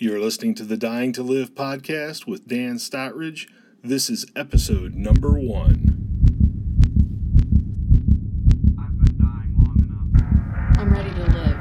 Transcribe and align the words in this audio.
You're 0.00 0.20
listening 0.20 0.54
to 0.54 0.62
the 0.62 0.76
Dying 0.76 1.12
to 1.14 1.24
Live 1.24 1.56
podcast 1.56 2.24
with 2.24 2.46
Dan 2.46 2.76
Stottridge. 2.76 3.48
This 3.82 4.08
is 4.08 4.26
episode 4.36 4.94
number 4.94 5.30
one. 5.30 6.06
I've 8.78 8.96
been 8.96 9.18
dying 9.18 9.56
long 9.58 9.76
enough. 9.82 10.78
I'm 10.78 10.92
ready 10.92 11.10
to 11.10 11.24
live. 11.32 11.58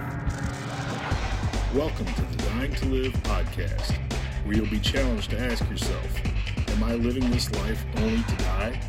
Welcome 1.73 2.05
to 2.05 2.21
the 2.21 2.43
Dying 2.43 2.75
to 2.75 2.85
Live 2.85 3.13
podcast, 3.23 3.97
where 4.45 4.55
you'll 4.55 4.69
be 4.69 4.81
challenged 4.81 5.31
to 5.31 5.39
ask 5.39 5.67
yourself 5.67 6.69
Am 6.69 6.83
I 6.83 6.93
living 6.93 7.31
this 7.31 7.49
life 7.53 7.83
only 7.95 8.21
to 8.21 8.35
die, 8.35 8.79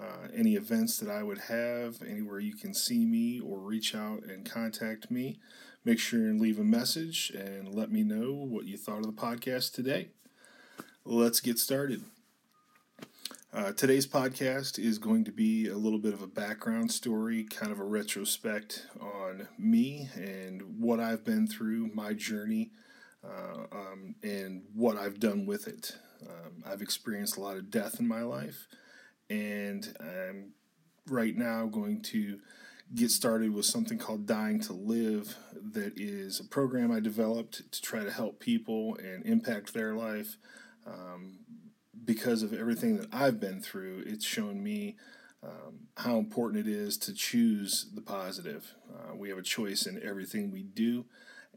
uh, 0.00 0.28
any 0.34 0.54
events 0.54 0.98
that 0.98 1.10
I 1.10 1.22
would 1.22 1.38
have, 1.38 2.00
anywhere 2.02 2.38
you 2.38 2.54
can 2.54 2.72
see 2.72 3.04
me 3.04 3.40
or 3.40 3.58
reach 3.58 3.94
out 3.94 4.22
and 4.24 4.48
contact 4.48 5.10
me. 5.10 5.38
Make 5.84 5.98
sure 5.98 6.20
and 6.20 6.40
leave 6.40 6.60
a 6.60 6.64
message 6.64 7.30
and 7.30 7.74
let 7.74 7.90
me 7.90 8.04
know 8.04 8.32
what 8.32 8.66
you 8.66 8.76
thought 8.76 9.00
of 9.00 9.06
the 9.06 9.12
podcast 9.12 9.74
today. 9.74 10.08
Let's 11.04 11.40
get 11.40 11.58
started. 11.58 12.04
Uh, 13.54 13.70
today's 13.70 14.06
podcast 14.06 14.78
is 14.78 14.96
going 14.96 15.24
to 15.24 15.30
be 15.30 15.68
a 15.68 15.76
little 15.76 15.98
bit 15.98 16.14
of 16.14 16.22
a 16.22 16.26
background 16.26 16.90
story, 16.90 17.44
kind 17.44 17.70
of 17.70 17.78
a 17.78 17.84
retrospect 17.84 18.86
on 18.98 19.46
me 19.58 20.08
and 20.14 20.62
what 20.78 20.98
I've 20.98 21.22
been 21.22 21.46
through, 21.46 21.90
my 21.92 22.14
journey, 22.14 22.70
uh, 23.22 23.64
um, 23.70 24.14
and 24.22 24.62
what 24.74 24.96
I've 24.96 25.20
done 25.20 25.44
with 25.44 25.68
it. 25.68 25.94
Um, 26.22 26.64
I've 26.64 26.80
experienced 26.80 27.36
a 27.36 27.42
lot 27.42 27.58
of 27.58 27.70
death 27.70 28.00
in 28.00 28.08
my 28.08 28.22
life, 28.22 28.68
and 29.28 29.86
I'm 30.00 30.52
right 31.06 31.36
now 31.36 31.66
going 31.66 32.00
to 32.04 32.38
get 32.94 33.10
started 33.10 33.52
with 33.52 33.66
something 33.66 33.98
called 33.98 34.26
Dying 34.26 34.60
to 34.60 34.72
Live, 34.72 35.36
that 35.72 35.92
is 36.00 36.40
a 36.40 36.44
program 36.44 36.90
I 36.90 37.00
developed 37.00 37.70
to 37.70 37.82
try 37.82 38.02
to 38.02 38.10
help 38.10 38.40
people 38.40 38.96
and 38.96 39.26
impact 39.26 39.74
their 39.74 39.94
life. 39.94 40.38
Um, 40.86 41.40
because 42.04 42.42
of 42.42 42.52
everything 42.52 42.96
that 42.96 43.08
I've 43.12 43.40
been 43.40 43.60
through, 43.60 44.04
it's 44.06 44.24
shown 44.24 44.62
me 44.62 44.96
um, 45.42 45.88
how 45.96 46.18
important 46.18 46.66
it 46.66 46.70
is 46.70 46.96
to 46.98 47.14
choose 47.14 47.86
the 47.94 48.00
positive. 48.00 48.74
Uh, 48.92 49.14
we 49.14 49.28
have 49.28 49.38
a 49.38 49.42
choice 49.42 49.86
in 49.86 50.02
everything 50.02 50.50
we 50.50 50.62
do, 50.62 51.04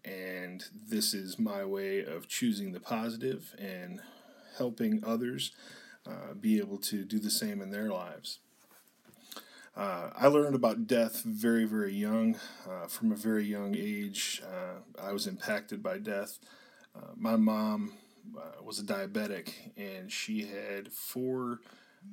and 0.04 0.64
this 0.88 1.14
is 1.14 1.40
my 1.40 1.64
way 1.66 2.04
of 2.04 2.28
choosing 2.28 2.72
the 2.72 2.80
positive 2.80 3.56
and 3.60 4.02
helping 4.58 5.04
others 5.06 5.52
uh, 6.08 6.34
be 6.40 6.60
able 6.60 6.78
to 6.78 7.04
do 7.04 7.20
the 7.20 7.32
same 7.32 7.62
in 7.62 7.72
their 7.72 7.90
lives. 7.90 8.40
Uh, 9.76 10.10
I 10.16 10.28
learned 10.28 10.56
about 10.56 10.88
death 10.88 11.22
very, 11.24 11.66
very 11.66 11.94
young. 11.94 12.38
Uh, 12.70 12.88
from 12.88 13.12
a 13.12 13.16
very 13.16 13.46
young 13.46 13.76
age, 13.76 14.42
uh, 14.46 15.04
I 15.04 15.12
was 15.12 15.28
impacted 15.28 15.84
by 15.84 15.98
death. 15.98 16.40
Uh, 16.96 17.12
my 17.18 17.36
mom 17.36 17.94
uh, 18.38 18.64
was 18.64 18.80
a 18.80 18.84
diabetic, 18.84 19.50
and 19.78 20.12
she 20.12 20.46
had 20.46 20.92
four 20.92 21.60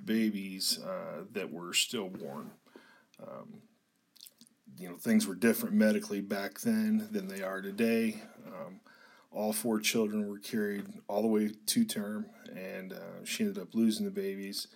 babies 0.05 0.79
uh, 0.79 1.25
that 1.33 1.51
were 1.51 1.73
stillborn. 1.73 2.51
Um, 3.21 3.63
you 4.79 4.89
know, 4.89 4.97
things 4.97 5.27
were 5.27 5.35
different 5.35 5.75
medically 5.75 6.21
back 6.21 6.61
then 6.61 7.09
than 7.11 7.29
they 7.29 7.43
are 7.43 7.61
today. 7.61 8.23
Um, 8.47 8.81
all 9.31 9.53
four 9.53 9.81
children 9.81 10.29
were 10.29 10.39
carried 10.39 10.85
all 11.09 11.23
the 11.23 11.29
way 11.29 11.51
to 11.67 11.85
term, 11.85 12.27
and 12.55 12.93
uh, 12.93 13.25
she 13.25 13.45
ended 13.45 13.63
up 13.63 13.75
losing 13.75 14.05
the 14.05 14.11
babies 14.11 14.69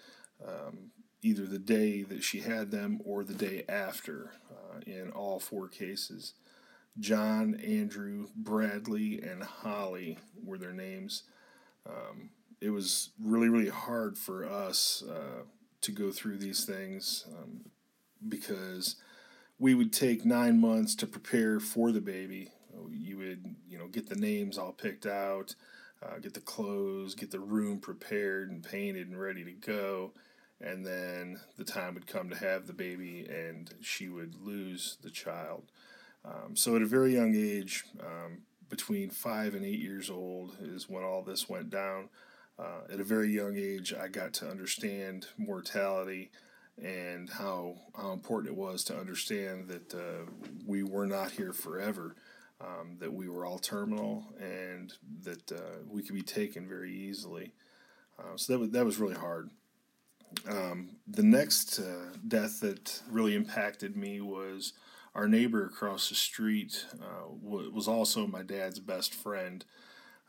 um, 0.47 0.91
either 1.23 1.47
the 1.47 1.59
day 1.59 2.03
that 2.03 2.23
she 2.23 2.41
had 2.41 2.71
them 2.71 3.01
or 3.05 3.25
the 3.25 3.35
day 3.35 3.65
after 3.69 4.33
uh, 4.51 4.81
in 4.87 5.11
all 5.11 5.41
four 5.41 5.69
cases. 5.69 6.35
John, 6.99 7.55
Andrew, 7.57 8.29
Bradley, 8.35 9.21
and 9.21 9.43
Holly 9.43 10.19
were 10.43 10.59
their 10.59 10.73
names. 10.73 11.25
Um, 11.87 12.31
it 12.61 12.71
was 12.71 13.11
really, 13.23 13.49
really 13.49 13.69
hard 13.69 14.17
for 14.17 14.49
us 14.49 15.03
uh, 15.09 15.43
to 15.83 15.93
go 15.93 16.11
through 16.11 16.39
these 16.39 16.65
things 16.65 17.27
um, 17.39 17.67
because 18.29 18.97
we 19.59 19.75
would 19.75 19.93
take 19.93 20.25
nine 20.25 20.61
months 20.61 20.95
to 20.97 21.07
prepare 21.07 21.61
for 21.61 21.93
the 21.93 22.01
baby. 22.01 22.51
You 22.91 23.19
would, 23.19 23.57
you 23.69 23.79
know, 23.79 23.89
get 23.89 24.09
the 24.09 24.17
names 24.17 24.59
all 24.59 24.73
picked 24.73 25.07
out, 25.07 25.55
uh, 26.03 26.19
get 26.19 26.35
the 26.35 26.41
clothes, 26.41 27.15
get 27.15 27.31
the 27.31 27.41
room 27.41 27.79
prepared 27.79 28.51
and 28.51 28.63
painted 28.63 29.09
and 29.09 29.21
ready 29.21 29.45
to 29.45 29.53
go. 29.53 30.13
And 30.61 30.85
then 30.85 31.41
the 31.59 31.65
time 31.65 31.95
would 31.95 32.07
come 32.07 32.31
to 32.31 32.37
have 32.37 32.67
the 32.67 32.73
baby, 32.73 33.27
and 33.29 33.73
she 33.83 34.09
would 34.09 34.35
lose 34.43 34.97
the 35.03 35.11
child. 35.11 35.65
Um, 36.27 36.57
so 36.57 36.77
at 36.77 36.83
a 36.83 36.87
very 36.87 37.15
young 37.15 37.35
age, 37.35 37.85
um, 38.01 38.43
between 38.69 39.11
five 39.11 39.55
and 39.55 39.65
eight 39.65 39.79
years 39.79 40.11
old, 40.11 40.57
is 40.61 40.89
when 40.89 41.05
all 41.05 41.23
this 41.23 41.49
went 41.49 41.71
down. 41.71 42.09
Uh, 42.59 42.93
at 42.93 43.01
a 43.01 43.05
very 43.05 43.31
young 43.31 43.57
age, 43.57 43.95
I 43.95 44.09
got 44.09 44.33
to 44.35 44.49
understand 44.49 45.27
mortality 45.37 46.31
and 46.83 47.31
how 47.31 47.77
how 47.97 48.13
important 48.13 48.53
it 48.53 48.59
was 48.59 48.85
to 48.85 48.99
understand 48.99 49.69
that 49.69 49.95
uh, 49.95 50.31
we 50.67 50.83
were 50.83 51.07
not 51.07 51.31
here 51.31 51.53
forever, 51.53 52.17
um, 52.61 52.97
that 52.99 53.13
we 53.13 53.29
were 53.29 53.47
all 53.47 53.59
terminal, 53.59 54.25
and 54.41 54.93
that 55.23 55.53
uh, 55.53 55.79
we 55.89 56.03
could 56.03 56.15
be 56.15 56.23
taken 56.23 56.69
very 56.69 56.93
easily. 56.93 57.53
Uh, 58.19 58.37
so 58.37 58.53
that 58.53 58.59
was, 58.59 58.71
that 58.71 58.85
was 58.85 58.99
really 58.99 59.15
hard. 59.15 59.51
Um, 60.49 60.97
the 61.07 61.23
next 61.23 61.79
uh, 61.79 62.17
death 62.27 62.61
that 62.61 63.03
really 63.11 63.35
impacted 63.35 63.97
me 63.97 64.21
was 64.21 64.73
our 65.17 65.27
neighbor 65.27 65.65
across 65.65 66.11
the 66.11 66.15
street 66.15 66.85
uh, 67.01 67.27
was 67.43 67.89
also 67.89 68.27
my 68.27 68.43
dad's 68.43 68.79
best 68.79 69.15
friend. 69.15 69.65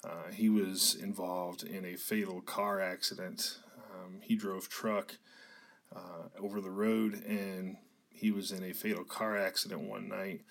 Uh, 0.02 0.31
he 0.31 0.48
was 0.48 0.96
involved 0.96 1.64
in 1.64 1.84
a 1.84 1.98
fatal 1.98 2.40
car 2.40 2.80
accident. 2.80 3.59
Um, 3.92 4.22
he 4.22 4.38
drove 4.38 4.70
truck 4.70 5.18
uh, 5.94 6.30
over 6.42 6.62
the 6.62 6.70
road 6.70 7.22
and 7.26 7.76
he 8.09 8.31
was 8.31 8.52
in 8.52 8.64
a 8.64 8.74
fatal 8.74 9.03
car 9.03 9.38
accident 9.38 9.81
one 9.81 10.08
night. 10.08 10.42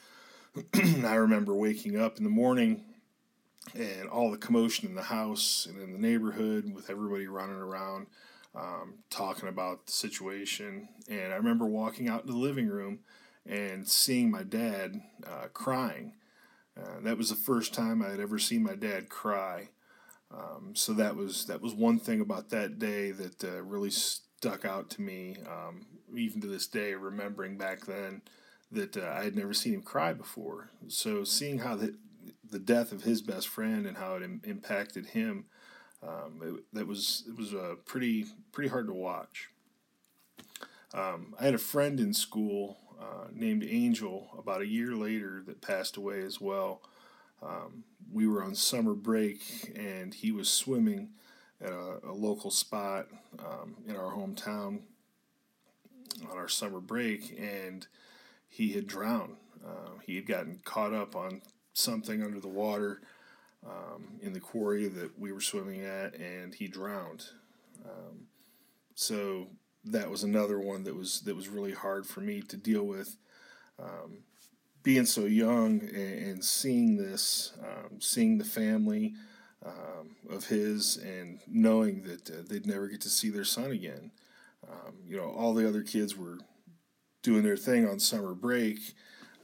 I 1.05 1.15
remember 1.15 1.55
waking 1.55 1.99
up 1.99 2.19
in 2.19 2.25
the 2.25 2.31
morning 2.31 2.85
and 3.75 4.07
all 4.11 4.31
the 4.31 4.37
commotion 4.37 4.87
in 4.87 4.95
the 4.95 5.03
house 5.03 5.67
and 5.67 5.81
in 5.81 5.93
the 5.95 5.99
neighborhood 5.99 6.75
with 6.75 6.91
everybody 6.91 7.27
running 7.27 7.57
around 7.57 8.07
um, 8.55 8.97
talking 9.09 9.49
about 9.49 9.87
the 9.87 9.93
situation. 9.93 10.89
And 11.09 11.33
I 11.33 11.37
remember 11.37 11.65
walking 11.65 12.09
out 12.09 12.25
in 12.25 12.31
the 12.31 12.37
living 12.37 12.69
room 12.69 12.99
and 13.49 13.89
seeing 13.89 14.31
my 14.31 14.43
dad 14.43 15.01
uh, 15.27 15.47
crying. 15.53 16.15
Uh, 16.79 17.01
that 17.03 17.17
was 17.17 17.31
the 17.31 17.37
first 17.37 17.73
time 17.73 18.03
I 18.03 18.11
had 18.11 18.21
ever 18.21 18.39
seen 18.39 18.63
my 18.63 18.75
dad 18.75 19.09
cry. 19.09 19.69
Um, 20.31 20.73
so 20.75 20.93
that 20.95 21.17
was 21.17 21.47
that 21.47 21.63
was 21.63 21.73
one 21.73 21.99
thing 21.99 22.21
about 22.21 22.51
that 22.51 22.79
day 22.79 23.13
that 23.13 23.45
uh, 23.45 23.63
really 23.63 23.91
stuck 23.91 24.65
out 24.65 24.91
to 24.91 25.03
me, 25.03 25.37
um, 25.47 25.87
even 26.15 26.41
to 26.41 26.47
this 26.49 26.67
day. 26.67 26.95
Remembering 26.95 27.57
back 27.57 27.87
then 27.87 28.23
that 28.73 28.97
uh, 28.97 29.15
I 29.17 29.23
had 29.25 29.37
never 29.37 29.55
seen 29.55 29.75
him 29.75 29.83
cry 29.83 30.13
before. 30.13 30.71
So 30.89 31.25
seeing 31.25 31.61
how 31.61 31.77
the 31.77 31.95
the 32.51 32.59
death 32.59 32.93
of 32.93 33.05
his 33.05 33.23
best 33.23 33.49
friend 33.49 33.87
and 33.87 33.97
how 33.97 34.17
it 34.17 34.23
Im- 34.23 34.43
impacted 34.45 35.07
him, 35.07 35.47
um, 36.03 36.41
it, 36.43 36.65
that 36.73 36.87
was 36.87 37.25
it 37.29 37.37
was 37.37 37.55
uh, 37.55 37.77
pretty 37.85 38.27
pretty 38.53 38.69
hard 38.69 38.89
to 38.89 38.95
watch. 38.95 39.51
Um, 40.93 41.35
I 41.39 41.45
had 41.45 41.55
a 41.55 41.59
friend 41.59 42.01
in 42.01 42.15
school 42.15 42.79
uh, 43.01 43.27
named 43.33 43.65
Angel 43.69 44.29
about 44.39 44.63
a 44.63 44.67
year 44.67 44.95
later 44.95 45.43
that 45.47 45.61
passed 45.61 45.97
away 45.97 46.23
as 46.23 46.41
well. 46.41 46.83
Um, 47.43 47.85
we 48.13 48.27
were 48.27 48.43
on 48.43 48.55
summer 48.55 48.95
break 48.95 49.73
and 49.77 50.15
he 50.15 50.33
was 50.33 50.49
swimming 50.49 51.11
at 51.61 51.71
a, 51.71 51.99
a 52.09 52.13
local 52.13 52.51
spot 52.51 53.07
um, 53.39 53.77
in 53.87 53.97
our 53.97 54.13
hometown 54.13 54.81
on 56.31 56.37
our 56.37 56.49
summer 56.49 56.81
break 56.81 57.39
and 57.39 57.87
he 58.49 58.73
had 58.73 58.87
drowned. 58.87 59.37
Uh, 59.65 59.99
he 60.05 60.17
had 60.17 60.27
gotten 60.27 60.61
caught 60.65 60.95
up 60.95 61.15
on 61.15 61.43
something 61.73 62.23
under 62.23 62.41
the 62.41 62.49
water 62.49 63.01
um, 63.67 64.19
in 64.23 64.33
the 64.33 64.41
quarry 64.41 64.89
that 64.89 65.19
we 65.19 65.33
were 65.33 65.41
swimming 65.41 65.85
at, 65.85 66.15
and 66.15 66.55
he 66.55 66.67
drowned. 66.69 67.25
Um, 67.85 68.27
so 68.95 69.49
that 69.87 70.11
was 70.11 70.23
another 70.23 70.59
one 70.59 70.85
that 70.85 70.97
was 70.97 71.21
that 71.23 71.37
was 71.37 71.49
really 71.49 71.73
hard 71.73 72.07
for 72.07 72.21
me 72.21 72.43
to 72.43 72.57
deal 72.57 72.85
with. 72.85 73.17
Um, 73.79 74.25
being 74.83 75.05
so 75.05 75.25
young 75.25 75.81
and, 75.81 76.45
seeing 76.45 76.97
this, 76.97 77.53
um, 77.61 78.01
seeing 78.01 78.39
the 78.39 78.45
family 78.45 79.15
um, 79.65 80.15
of 80.31 80.47
his, 80.47 80.97
and 80.99 81.41
knowing 81.49 82.05
that 82.05 82.31
uh, 82.31 82.43
they'd 82.49 82.69
never 82.69 82.87
get 82.87 83.01
to 83.01 83.09
see 83.09 83.29
their 83.29 83.45
son 83.45 83.73
again. 83.73 84.13
Um, 84.63 84.95
you 85.05 85.17
know, 85.17 85.33
all 85.33 85.55
the 85.55 85.69
other 85.69 85.83
kids 85.83 86.17
were 86.17 86.39
doing 87.23 87.43
their 87.43 87.57
thing 87.57 87.89
on 87.89 87.99
summer 87.99 88.33
break, 88.33 88.79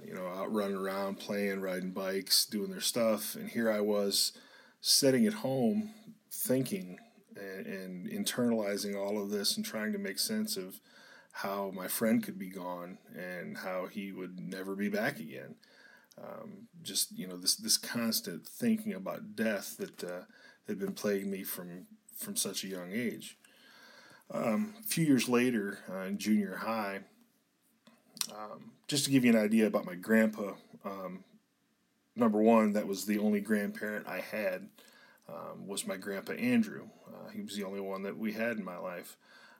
you 0.06 0.14
know, 0.14 0.28
out 0.28 0.52
running 0.52 0.76
around, 0.76 1.18
playing, 1.18 1.60
riding 1.60 1.90
bikes, 1.90 2.46
doing 2.46 2.70
their 2.70 2.80
stuff. 2.80 3.34
And 3.34 3.48
here 3.48 3.68
I 3.68 3.80
was 3.80 4.32
sitting 4.80 5.26
at 5.26 5.34
home 5.34 5.90
thinking 6.30 6.98
and, 7.42 7.66
and 7.66 8.06
internalizing 8.08 8.96
all 8.96 9.20
of 9.20 9.30
this 9.30 9.56
and 9.56 9.64
trying 9.64 9.92
to 9.92 9.98
make 9.98 10.18
sense 10.18 10.56
of 10.56 10.80
how 11.32 11.72
my 11.74 11.88
friend 11.88 12.22
could 12.22 12.38
be 12.38 12.50
gone 12.50 12.98
and 13.16 13.58
how 13.58 13.86
he 13.86 14.12
would 14.12 14.38
never 14.38 14.74
be 14.74 14.88
back 14.88 15.18
again. 15.18 15.54
Um, 16.22 16.68
just 16.82 17.16
you 17.16 17.26
know 17.26 17.36
this 17.36 17.56
this 17.56 17.78
constant 17.78 18.46
thinking 18.46 18.92
about 18.92 19.34
death 19.34 19.78
that 19.78 20.04
uh, 20.04 20.22
had 20.68 20.78
been 20.78 20.92
plaguing 20.92 21.30
me 21.30 21.42
from 21.42 21.86
from 22.16 22.36
such 22.36 22.64
a 22.64 22.68
young 22.68 22.92
age. 22.92 23.38
Um, 24.30 24.74
a 24.80 24.82
few 24.82 25.04
years 25.04 25.28
later, 25.28 25.78
uh, 25.90 26.02
in 26.02 26.18
junior 26.18 26.56
high, 26.56 27.00
um, 28.30 28.72
just 28.88 29.04
to 29.06 29.10
give 29.10 29.24
you 29.24 29.32
an 29.32 29.42
idea 29.42 29.66
about 29.66 29.84
my 29.84 29.94
grandpa, 29.94 30.52
um, 30.84 31.24
number 32.14 32.40
one, 32.40 32.72
that 32.74 32.86
was 32.86 33.04
the 33.04 33.18
only 33.18 33.40
grandparent 33.40 34.06
I 34.06 34.20
had 34.20 34.68
um, 35.32 35.66
was 35.66 35.86
my 35.86 35.96
grandpa 35.96 36.32
Andrew. 36.32 36.88
Uh, 37.08 37.30
he 37.30 37.42
was 37.42 37.56
the 37.56 37.64
only 37.64 37.80
one 37.80 38.02
that 38.02 38.18
we 38.18 38.32
had 38.32 38.58
in 38.58 38.64
my 38.64 38.76
life. 38.76 39.16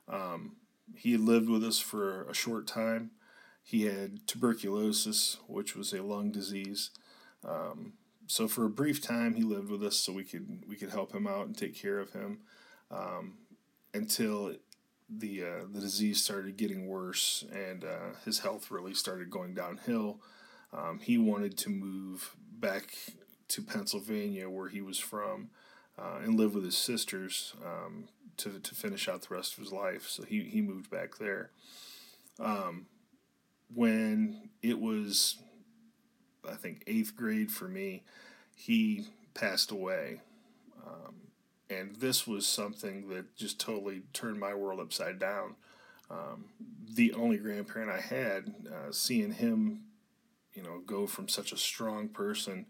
Um, 0.07 0.57
he 0.95 1.17
lived 1.17 1.49
with 1.49 1.63
us 1.63 1.79
for 1.79 2.23
a 2.29 2.33
short 2.33 2.67
time. 2.67 3.11
He 3.63 3.85
had 3.85 4.27
tuberculosis, 4.27 5.37
which 5.47 5.75
was 5.75 5.93
a 5.93 6.03
lung 6.03 6.31
disease. 6.31 6.91
Um, 7.47 7.93
so 8.27 8.47
for 8.47 8.65
a 8.65 8.69
brief 8.69 9.01
time, 9.01 9.35
he 9.35 9.43
lived 9.43 9.69
with 9.69 9.83
us, 9.83 9.97
so 9.97 10.13
we 10.13 10.23
could 10.23 10.63
we 10.67 10.75
could 10.75 10.89
help 10.89 11.13
him 11.13 11.27
out 11.27 11.45
and 11.45 11.57
take 11.57 11.75
care 11.75 11.99
of 11.99 12.11
him 12.11 12.39
um, 12.91 13.35
until 13.93 14.55
the 15.09 15.43
uh, 15.43 15.65
the 15.71 15.79
disease 15.79 16.23
started 16.23 16.57
getting 16.57 16.87
worse 16.87 17.45
and 17.53 17.83
uh, 17.83 18.15
his 18.25 18.39
health 18.39 18.71
really 18.71 18.93
started 18.93 19.29
going 19.29 19.53
downhill. 19.53 20.19
Um, 20.71 20.99
he 20.99 21.17
wanted 21.17 21.57
to 21.59 21.69
move 21.69 22.35
back 22.59 22.95
to 23.49 23.61
Pennsylvania, 23.61 24.49
where 24.49 24.69
he 24.69 24.81
was 24.81 24.97
from, 24.97 25.49
uh, 25.97 26.19
and 26.23 26.37
live 26.37 26.55
with 26.55 26.65
his 26.65 26.77
sisters 26.77 27.53
um, 27.63 28.05
to 28.37 28.59
to 28.59 28.75
finish 28.75 29.07
out 29.07 29.21
the 29.23 29.35
rest 29.35 29.53
of 29.53 29.63
his 29.63 29.71
life. 29.71 30.07
So 30.07 30.23
he 30.23 30.43
he 30.43 30.61
moved 30.61 30.89
back 30.89 31.17
there. 31.17 31.51
Um, 32.39 32.87
when 33.73 34.49
it 34.61 34.79
was, 34.79 35.37
I 36.47 36.55
think 36.55 36.83
eighth 36.87 37.15
grade 37.15 37.51
for 37.51 37.67
me, 37.67 38.03
he 38.55 39.07
passed 39.33 39.71
away. 39.71 40.21
Um, 40.85 41.15
and 41.69 41.95
this 41.95 42.27
was 42.27 42.45
something 42.45 43.07
that 43.09 43.35
just 43.35 43.59
totally 43.59 44.03
turned 44.13 44.39
my 44.39 44.53
world 44.53 44.79
upside 44.79 45.19
down. 45.19 45.55
Um, 46.09 46.45
the 46.93 47.13
only 47.13 47.37
grandparent 47.37 47.89
I 47.91 48.01
had, 48.01 48.53
uh, 48.67 48.91
seeing 48.91 49.31
him, 49.31 49.85
you 50.53 50.61
know, 50.61 50.81
go 50.85 51.07
from 51.07 51.27
such 51.27 51.51
a 51.51 51.57
strong 51.57 52.09
person 52.09 52.67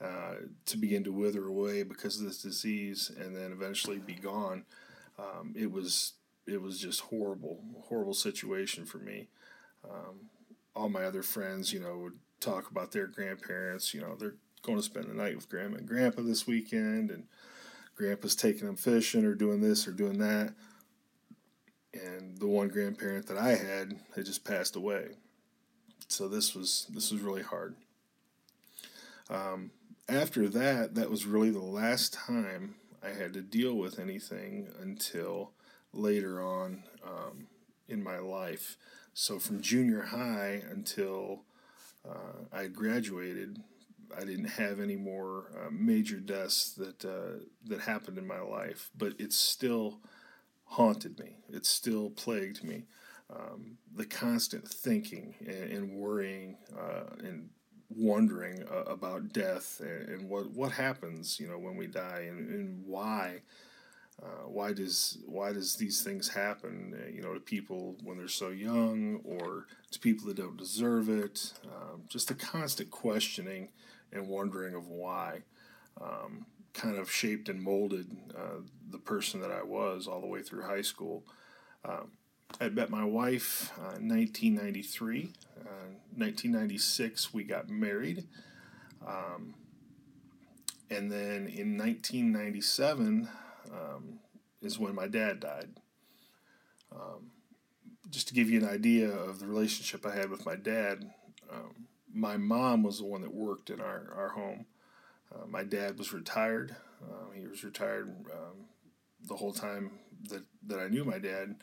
uh, 0.00 0.34
to 0.66 0.76
begin 0.76 1.04
to 1.04 1.12
wither 1.12 1.46
away 1.46 1.82
because 1.82 2.20
of 2.20 2.26
this 2.26 2.42
disease, 2.42 3.10
and 3.18 3.34
then 3.34 3.52
eventually 3.52 3.98
be 3.98 4.14
gone, 4.14 4.64
um, 5.18 5.54
it 5.56 5.70
was 5.70 6.12
it 6.46 6.62
was 6.62 6.78
just 6.78 7.00
horrible, 7.00 7.60
horrible 7.84 8.14
situation 8.14 8.84
for 8.84 8.98
me. 8.98 9.28
Um, 9.84 10.30
all 10.74 10.88
my 10.88 11.04
other 11.04 11.22
friends, 11.22 11.72
you 11.72 11.80
know, 11.80 11.96
would 11.96 12.18
talk 12.40 12.70
about 12.70 12.92
their 12.92 13.06
grandparents. 13.06 13.94
You 13.94 14.02
know, 14.02 14.14
they're 14.14 14.36
going 14.62 14.78
to 14.78 14.84
spend 14.84 15.06
the 15.08 15.14
night 15.14 15.34
with 15.34 15.48
grandma 15.48 15.78
and 15.78 15.88
grandpa 15.88 16.22
this 16.22 16.46
weekend, 16.46 17.10
and 17.10 17.24
grandpa's 17.94 18.36
taking 18.36 18.66
them 18.66 18.76
fishing 18.76 19.24
or 19.24 19.34
doing 19.34 19.60
this 19.60 19.88
or 19.88 19.92
doing 19.92 20.18
that. 20.18 20.54
And 21.94 22.36
the 22.38 22.46
one 22.46 22.68
grandparent 22.68 23.26
that 23.28 23.38
I 23.38 23.56
had 23.56 23.96
had 24.14 24.26
just 24.26 24.44
passed 24.44 24.76
away. 24.76 25.16
So 26.08 26.28
this 26.28 26.54
was 26.54 26.86
this 26.92 27.10
was 27.10 27.22
really 27.22 27.42
hard. 27.42 27.74
Um, 29.30 29.70
after 30.08 30.48
that, 30.48 30.94
that 30.94 31.10
was 31.10 31.26
really 31.26 31.50
the 31.50 31.58
last 31.58 32.12
time 32.12 32.76
I 33.02 33.08
had 33.08 33.32
to 33.34 33.42
deal 33.42 33.74
with 33.74 33.98
anything 33.98 34.68
until 34.80 35.52
later 35.92 36.42
on 36.42 36.84
um, 37.04 37.48
in 37.88 38.02
my 38.02 38.18
life. 38.18 38.76
So 39.14 39.38
from 39.38 39.62
junior 39.62 40.02
high 40.02 40.62
until 40.70 41.44
uh, 42.08 42.44
I 42.52 42.66
graduated, 42.68 43.62
I 44.16 44.24
didn't 44.24 44.50
have 44.50 44.78
any 44.78 44.96
more 44.96 45.46
uh, 45.54 45.70
major 45.70 46.18
deaths 46.18 46.72
that 46.74 47.04
uh, 47.04 47.44
that 47.64 47.80
happened 47.80 48.18
in 48.18 48.26
my 48.26 48.40
life, 48.40 48.90
but 48.96 49.14
it 49.18 49.32
still 49.32 50.00
haunted 50.64 51.18
me. 51.18 51.38
It 51.48 51.66
still 51.66 52.10
plagued 52.10 52.62
me. 52.62 52.84
Um, 53.28 53.78
the 53.92 54.06
constant 54.06 54.68
thinking 54.68 55.34
and, 55.40 55.70
and 55.70 55.90
worrying 55.96 56.58
uh, 56.78 57.16
and 57.18 57.48
wondering 57.88 58.64
uh, 58.70 58.82
about 58.84 59.32
death 59.32 59.80
and, 59.80 60.08
and, 60.08 60.28
what 60.28 60.50
what 60.50 60.72
happens, 60.72 61.38
you 61.38 61.48
know, 61.48 61.58
when 61.58 61.76
we 61.76 61.86
die 61.86 62.26
and, 62.28 62.48
and 62.48 62.84
why. 62.86 63.40
Uh, 64.22 64.48
why 64.48 64.72
does 64.72 65.18
why 65.26 65.52
does 65.52 65.76
these 65.76 66.02
things 66.02 66.26
happen? 66.28 66.94
Uh, 66.98 67.10
you 67.10 67.20
know, 67.20 67.34
to 67.34 67.40
people 67.40 67.94
when 68.02 68.16
they're 68.16 68.28
so 68.28 68.48
young, 68.48 69.20
or 69.24 69.66
to 69.90 69.98
people 69.98 70.26
that 70.26 70.38
don't 70.38 70.56
deserve 70.56 71.10
it. 71.10 71.52
Um, 71.64 72.04
just 72.08 72.30
a 72.30 72.34
constant 72.34 72.90
questioning 72.90 73.68
and 74.12 74.26
wondering 74.26 74.74
of 74.74 74.88
why 74.88 75.42
um, 76.00 76.46
kind 76.72 76.96
of 76.98 77.10
shaped 77.10 77.48
and 77.48 77.62
molded 77.62 78.16
uh, 78.36 78.60
the 78.90 78.98
person 78.98 79.40
that 79.40 79.50
I 79.50 79.62
was 79.62 80.06
all 80.06 80.20
the 80.20 80.26
way 80.26 80.42
through 80.42 80.62
high 80.62 80.82
school. 80.82 81.24
Um, 81.84 82.12
I 82.60 82.70
met 82.70 82.88
my 82.88 83.04
wife 83.04 83.70
uh, 83.78 83.96
in 83.96 84.08
1993. 84.08 85.32
Uh, 85.60 85.68
1996, 86.16 87.34
we 87.34 87.44
got 87.44 87.68
married. 87.68 88.24
Um, 89.06 89.54
and 90.90 91.12
then 91.12 91.48
in 91.48 91.76
1997 91.76 93.28
um, 93.70 94.20
is 94.62 94.78
when 94.78 94.94
my 94.94 95.06
dad 95.06 95.40
died. 95.40 95.68
Um, 96.92 97.30
just 98.10 98.28
to 98.28 98.34
give 98.34 98.48
you 98.48 98.60
an 98.60 98.68
idea 98.68 99.10
of 99.10 99.40
the 99.40 99.46
relationship 99.46 100.06
I 100.06 100.14
had 100.14 100.30
with 100.30 100.46
my 100.46 100.56
dad, 100.56 101.10
um, 101.52 101.86
my 102.12 102.38
mom 102.38 102.82
was 102.82 102.98
the 102.98 103.04
one 103.04 103.20
that 103.20 103.34
worked 103.34 103.68
in 103.68 103.80
our, 103.80 104.14
our 104.16 104.28
home. 104.30 104.64
Uh, 105.34 105.46
my 105.46 105.62
dad 105.62 105.98
was 105.98 106.14
retired. 106.14 106.74
Uh, 107.02 107.30
he 107.34 107.46
was 107.46 107.64
retired 107.64 108.08
um, 108.32 108.64
the 109.28 109.36
whole 109.36 109.52
time 109.52 109.90
that, 110.30 110.44
that 110.66 110.78
I 110.78 110.88
knew 110.88 111.04
my 111.04 111.18
dad. 111.18 111.56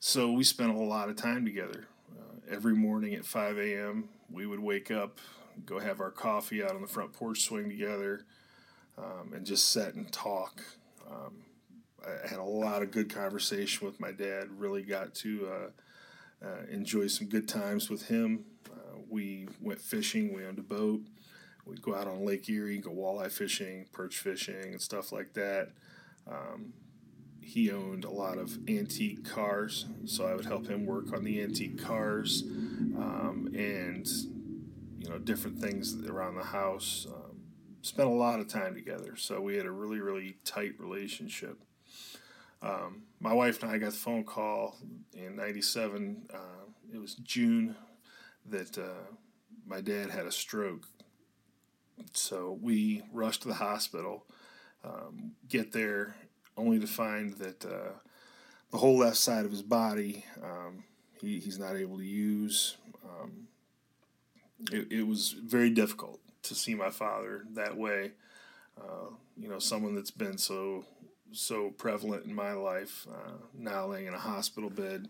So 0.00 0.32
we 0.32 0.44
spent 0.44 0.74
a 0.74 0.78
lot 0.78 1.08
of 1.08 1.16
time 1.16 1.44
together. 1.44 1.86
Uh, 2.18 2.40
every 2.50 2.74
morning 2.74 3.14
at 3.14 3.24
5 3.24 3.58
a.m., 3.58 4.08
we 4.30 4.46
would 4.46 4.60
wake 4.60 4.90
up, 4.90 5.18
go 5.64 5.78
have 5.78 6.00
our 6.00 6.10
coffee 6.10 6.64
out 6.64 6.74
on 6.74 6.80
the 6.80 6.88
front 6.88 7.12
porch 7.12 7.42
swing 7.42 7.68
together, 7.68 8.24
um, 8.98 9.32
and 9.34 9.46
just 9.46 9.68
sit 9.70 9.94
and 9.94 10.10
talk. 10.10 10.62
Um, 11.08 11.44
I 12.04 12.28
had 12.28 12.38
a 12.38 12.44
lot 12.44 12.82
of 12.82 12.90
good 12.90 13.12
conversation 13.12 13.86
with 13.86 14.00
my 14.00 14.10
dad, 14.10 14.48
really 14.56 14.82
got 14.82 15.14
to 15.16 15.48
uh, 15.52 16.46
uh, 16.46 16.66
enjoy 16.70 17.06
some 17.06 17.28
good 17.28 17.48
times 17.48 17.88
with 17.88 18.08
him 18.08 18.46
we 19.10 19.48
went 19.60 19.80
fishing. 19.80 20.32
We 20.32 20.46
owned 20.46 20.58
a 20.58 20.62
boat. 20.62 21.02
We'd 21.66 21.82
go 21.82 21.94
out 21.94 22.06
on 22.06 22.24
Lake 22.24 22.48
Erie, 22.48 22.78
go 22.78 22.90
walleye 22.90 23.30
fishing, 23.30 23.86
perch 23.92 24.18
fishing, 24.18 24.72
and 24.72 24.80
stuff 24.80 25.12
like 25.12 25.34
that. 25.34 25.70
Um, 26.26 26.72
he 27.50 27.72
owned 27.72 28.04
a 28.04 28.10
lot 28.10 28.38
of 28.38 28.56
antique 28.68 29.28
cars, 29.28 29.86
so 30.04 30.24
I 30.24 30.36
would 30.36 30.44
help 30.44 30.68
him 30.68 30.86
work 30.86 31.12
on 31.12 31.24
the 31.24 31.42
antique 31.42 31.82
cars 31.82 32.44
um, 32.44 33.50
and 33.52 34.06
you 34.98 35.08
know 35.08 35.18
different 35.18 35.58
things 35.58 35.96
around 36.06 36.36
the 36.36 36.44
house. 36.44 37.08
Um, 37.12 37.40
spent 37.82 38.08
a 38.08 38.12
lot 38.12 38.38
of 38.38 38.46
time 38.46 38.74
together, 38.74 39.16
so 39.16 39.40
we 39.40 39.56
had 39.56 39.66
a 39.66 39.70
really 39.72 39.98
really 40.00 40.36
tight 40.44 40.78
relationship. 40.78 41.58
Um, 42.62 43.02
my 43.18 43.32
wife 43.32 43.64
and 43.64 43.72
I 43.72 43.78
got 43.78 43.90
the 43.90 43.98
phone 43.98 44.22
call 44.22 44.76
in 45.12 45.34
'97. 45.34 46.28
Uh, 46.32 46.38
it 46.94 46.98
was 46.98 47.16
June 47.16 47.74
that 48.46 48.78
uh, 48.78 49.10
my 49.66 49.80
dad 49.80 50.10
had 50.10 50.26
a 50.26 50.32
stroke. 50.32 50.86
So 52.12 52.56
we 52.62 53.02
rushed 53.12 53.42
to 53.42 53.48
the 53.48 53.54
hospital, 53.54 54.24
um, 54.84 55.32
get 55.48 55.72
there, 55.72 56.14
only 56.56 56.78
to 56.78 56.86
find 56.86 57.34
that 57.34 57.64
uh, 57.64 57.92
the 58.70 58.78
whole 58.78 58.98
left 58.98 59.16
side 59.16 59.44
of 59.44 59.50
his 59.50 59.62
body 59.62 60.24
um, 60.42 60.84
he, 61.20 61.38
he's 61.38 61.58
not 61.58 61.76
able 61.76 61.98
to 61.98 62.04
use. 62.04 62.76
Um, 63.04 63.48
it, 64.72 64.90
it 64.90 65.06
was 65.06 65.32
very 65.32 65.70
difficult 65.70 66.20
to 66.44 66.54
see 66.54 66.74
my 66.74 66.90
father 66.90 67.44
that 67.54 67.76
way. 67.76 68.12
Uh, 68.80 69.10
you 69.36 69.48
know, 69.48 69.58
someone 69.58 69.94
that's 69.94 70.10
been 70.10 70.38
so 70.38 70.84
so 71.32 71.70
prevalent 71.70 72.24
in 72.24 72.34
my 72.34 72.52
life, 72.52 73.06
uh, 73.08 73.32
now 73.54 73.86
laying 73.86 74.06
in 74.06 74.14
a 74.14 74.18
hospital 74.18 74.68
bed, 74.68 75.08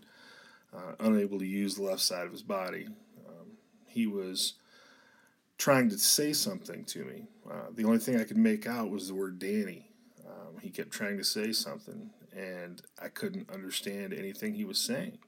uh, 0.75 0.93
unable 1.01 1.39
to 1.39 1.47
use 1.47 1.77
the 1.77 1.83
left 1.83 2.03
side 2.03 2.27
of 2.27 2.33
his 2.33 2.43
body. 2.43 2.89
Um, 3.27 3.53
he 3.87 4.07
was 4.07 4.55
trying 5.57 5.89
to 5.89 5.99
say 5.99 6.35
something 6.35 6.85
to 6.85 7.05
me. 7.05 7.27
Uh, 7.51 7.69
the 7.75 7.85
only 7.85 7.99
thing 7.99 8.21
I 8.21 8.25
could 8.25 8.37
make 8.37 8.67
out 8.67 8.91
was 8.91 9.09
the 9.09 9.15
word 9.15 9.39
Danny. 9.39 9.90
He 10.61 10.71
kept 10.71 10.91
trying 10.91 11.17
to 11.19 11.25
say 11.25 11.53
something, 11.53 12.11
and 12.37 12.83
I 13.01 13.09
couldn't 13.09 13.51
understand 13.51 14.13
anything 14.13 14.55
he 14.55 14.65
was 14.65 14.79
saying. 14.79 15.19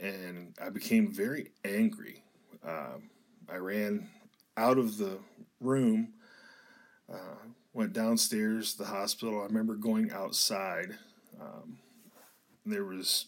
And 0.00 0.54
I 0.60 0.70
became 0.70 1.12
very 1.12 1.50
angry. 1.64 2.24
Um, 2.66 3.10
I 3.48 3.56
ran 3.56 4.08
out 4.56 4.78
of 4.78 4.96
the 4.96 5.18
room, 5.60 6.14
uh, 7.12 7.46
went 7.72 7.92
downstairs 7.92 8.72
to 8.72 8.78
the 8.78 8.88
hospital. 8.88 9.40
I 9.40 9.44
remember 9.44 9.74
going 9.74 10.12
outside. 10.12 10.96
Um, 11.40 11.78
there 12.64 12.84
was, 12.84 13.26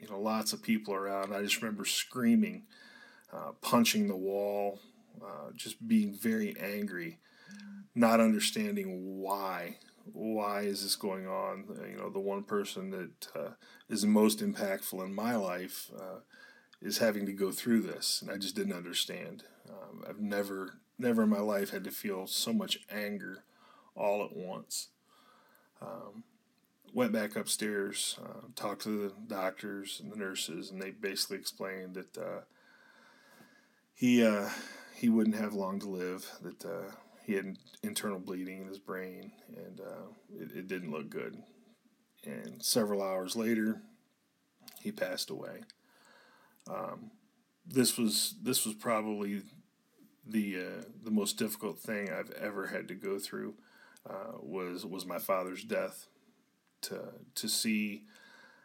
you 0.00 0.08
know, 0.08 0.18
lots 0.20 0.52
of 0.52 0.62
people 0.62 0.94
around. 0.94 1.34
I 1.34 1.42
just 1.42 1.60
remember 1.60 1.84
screaming, 1.84 2.64
uh, 3.32 3.52
punching 3.60 4.08
the 4.08 4.16
wall, 4.16 4.80
uh, 5.22 5.50
just 5.54 5.86
being 5.86 6.14
very 6.14 6.56
angry, 6.58 7.18
not 7.94 8.20
understanding 8.20 9.20
why 9.20 9.76
why 10.12 10.62
is 10.62 10.82
this 10.82 10.96
going 10.96 11.26
on? 11.26 11.64
Uh, 11.70 11.86
you 11.86 11.96
know, 11.96 12.10
the 12.10 12.20
one 12.20 12.42
person 12.42 12.90
that 12.90 13.28
uh, 13.34 13.50
is 13.88 14.04
most 14.04 14.40
impactful 14.40 15.04
in 15.04 15.14
my 15.14 15.36
life 15.36 15.90
uh, 15.96 16.20
is 16.80 16.98
having 16.98 17.26
to 17.26 17.32
go 17.32 17.50
through 17.50 17.82
this, 17.82 18.20
and 18.22 18.30
I 18.30 18.36
just 18.36 18.56
didn't 18.56 18.72
understand. 18.72 19.44
Um, 19.68 20.04
I've 20.08 20.20
never, 20.20 20.78
never 20.98 21.22
in 21.22 21.28
my 21.28 21.40
life 21.40 21.70
had 21.70 21.84
to 21.84 21.90
feel 21.90 22.26
so 22.26 22.52
much 22.52 22.80
anger 22.90 23.44
all 23.94 24.24
at 24.24 24.36
once. 24.36 24.88
Um, 25.80 26.24
went 26.92 27.12
back 27.12 27.36
upstairs, 27.36 28.18
uh, 28.22 28.48
talked 28.54 28.82
to 28.82 29.08
the 29.08 29.12
doctors 29.26 30.00
and 30.02 30.12
the 30.12 30.16
nurses, 30.16 30.70
and 30.70 30.80
they 30.80 30.90
basically 30.90 31.38
explained 31.38 31.94
that 31.94 32.18
uh, 32.18 32.40
he 33.94 34.24
uh, 34.24 34.48
he 34.94 35.08
wouldn't 35.08 35.36
have 35.36 35.54
long 35.54 35.78
to 35.80 35.88
live. 35.88 36.30
That 36.42 36.64
he 37.24 37.34
had 37.34 37.56
internal 37.82 38.18
bleeding 38.18 38.60
in 38.60 38.66
his 38.66 38.78
brain, 38.78 39.32
and 39.56 39.80
uh, 39.80 40.06
it, 40.38 40.56
it, 40.56 40.68
didn't 40.68 40.90
look 40.90 41.08
good. 41.08 41.36
And 42.24 42.62
several 42.62 43.02
hours 43.02 43.36
later, 43.36 43.80
he 44.80 44.92
passed 44.92 45.30
away. 45.30 45.60
Um, 46.68 47.10
this 47.66 47.96
was 47.96 48.34
this 48.42 48.66
was 48.66 48.74
probably 48.74 49.42
the 50.26 50.58
uh, 50.58 50.82
the 51.04 51.10
most 51.10 51.38
difficult 51.38 51.78
thing 51.78 52.10
I've 52.10 52.30
ever 52.32 52.66
had 52.66 52.88
to 52.88 52.94
go 52.94 53.18
through. 53.18 53.54
Uh, 54.08 54.38
was 54.40 54.84
was 54.84 55.06
my 55.06 55.18
father's 55.18 55.64
death. 55.64 56.06
To 56.82 57.00
to 57.36 57.48
see 57.48 58.04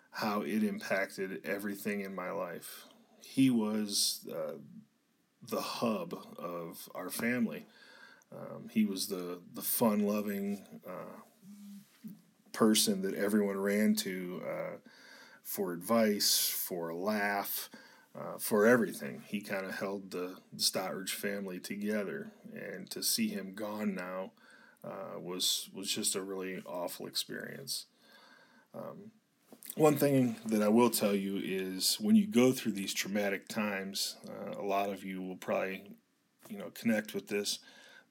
how 0.09 0.41
it 0.41 0.63
impacted 0.63 1.41
everything 1.45 2.01
in 2.01 2.15
my 2.15 2.31
life. 2.31 2.85
He 3.21 3.51
was 3.51 4.27
uh, 4.31 4.57
the 5.47 5.61
hub 5.61 6.15
of 6.39 6.89
our 6.95 7.09
family. 7.09 7.67
Um, 8.31 8.69
he 8.69 8.85
was 8.85 9.07
the 9.07 9.39
the 9.53 9.61
fun 9.61 10.05
loving 10.05 10.65
uh, 10.87 11.21
person 12.51 13.01
that 13.03 13.15
everyone 13.15 13.59
ran 13.59 13.95
to 13.95 14.41
uh, 14.45 14.77
for 15.43 15.71
advice, 15.71 16.49
for 16.49 16.89
a 16.89 16.97
laugh, 16.97 17.69
uh, 18.17 18.37
for 18.39 18.65
everything. 18.65 19.23
He 19.27 19.41
kind 19.41 19.65
of 19.65 19.75
held 19.75 20.11
the, 20.11 20.35
the 20.51 20.61
Stottridge 20.61 21.11
family 21.11 21.59
together, 21.59 22.31
and 22.53 22.89
to 22.89 23.01
see 23.01 23.29
him 23.29 23.53
gone 23.53 23.95
now 23.95 24.31
uh, 24.83 25.19
was 25.19 25.69
was 25.73 25.89
just 25.89 26.15
a 26.15 26.21
really 26.21 26.61
awful 26.65 27.07
experience. 27.07 27.85
Um, 28.73 29.11
one 29.75 29.95
thing 29.95 30.37
that 30.45 30.63
I 30.63 30.69
will 30.69 30.89
tell 30.89 31.13
you 31.13 31.39
is 31.43 31.97
when 31.99 32.15
you 32.15 32.25
go 32.25 32.51
through 32.51 32.71
these 32.71 32.93
traumatic 32.93 33.47
times, 33.47 34.15
uh, 34.27 34.59
a 34.59 34.65
lot 34.65 34.89
of 34.89 35.03
you 35.03 35.21
will 35.21 35.35
probably, 35.35 35.83
you 36.49 36.57
know, 36.57 36.71
connect 36.73 37.13
with 37.13 37.27
this 37.27 37.59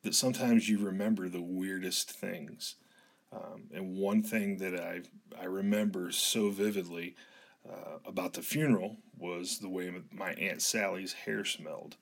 that 0.07 0.15
sometimes 0.15 0.69
you 0.69 0.79
remember 0.79 1.29
the 1.29 1.43
weirdest 1.43 2.13
things. 2.13 2.77
Um, 3.33 3.65
and 3.75 3.97
one 3.97 4.23
thing 4.23 4.57
that 4.59 4.79
I, 4.79 5.01
I 5.37 5.47
remember 5.47 6.13
so 6.13 6.51
vividly 6.51 7.17
uh, 7.69 7.99
about 8.07 8.35
the 8.35 8.43
funeral 8.43 8.99
was 9.19 9.59
the 9.59 9.69
way 9.69 9.93
my 10.13 10.33
Aunt 10.35 10.63
Sally's 10.63 11.13
hair 11.13 11.45
smelled. 11.45 11.97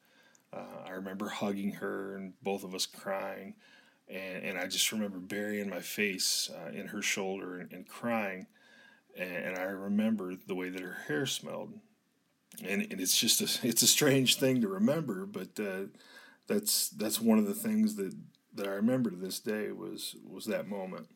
Uh, 0.53 0.87
I 0.87 0.91
remember 0.91 1.31
hugging 1.31 1.73
her 1.73 2.15
and 2.17 2.35
both 2.43 2.63
of 2.63 2.75
us 2.75 2.85
crying. 2.85 3.55
And, 4.07 4.45
and 4.45 4.59
I 4.59 4.67
just 4.67 4.93
remember 4.93 5.19
burying 5.19 5.71
my 5.71 5.81
face 5.81 6.51
uh, 6.55 6.73
in 6.73 6.89
her 6.89 7.01
shoulder 7.01 7.59
and, 7.59 7.73
and 7.73 7.89
crying. 7.89 8.47
And, 9.17 9.33
and, 9.33 9.59
I 9.59 9.63
remember 9.63 10.35
the 10.47 10.55
way 10.55 10.69
that 10.69 10.83
her 10.83 10.99
hair 11.09 11.25
smelled. 11.25 11.73
And, 12.63 12.83
and 12.83 13.01
it's 13.01 13.17
just 13.17 13.41
a, 13.41 13.45
it's 13.67 13.81
a 13.81 13.87
strange 13.87 14.37
thing 14.37 14.61
to 14.61 14.69
remember, 14.69 15.25
but 15.25 15.59
uh, 15.59 15.87
that's 16.47 16.89
that's 16.91 17.21
one 17.21 17.39
of 17.39 17.47
the 17.47 17.55
things 17.55 17.97
that 17.97 18.15
that 18.55 18.69
I 18.69 18.73
remember 18.73 19.11
to 19.11 19.17
this 19.17 19.41
day 19.41 19.73
was 19.73 20.17
was 20.25 20.47
that 20.47 20.69
moment. 20.69 21.09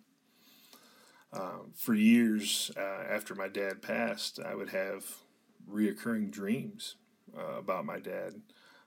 Uh, 1.32 1.58
for 1.74 1.94
years 1.94 2.70
uh, 2.76 3.04
after 3.10 3.34
my 3.34 3.48
dad 3.48 3.82
passed, 3.82 4.40
I 4.40 4.54
would 4.54 4.70
have 4.70 5.04
reoccurring 5.70 6.30
dreams 6.30 6.96
uh, 7.36 7.58
about 7.58 7.84
my 7.84 7.98
dad. 7.98 8.40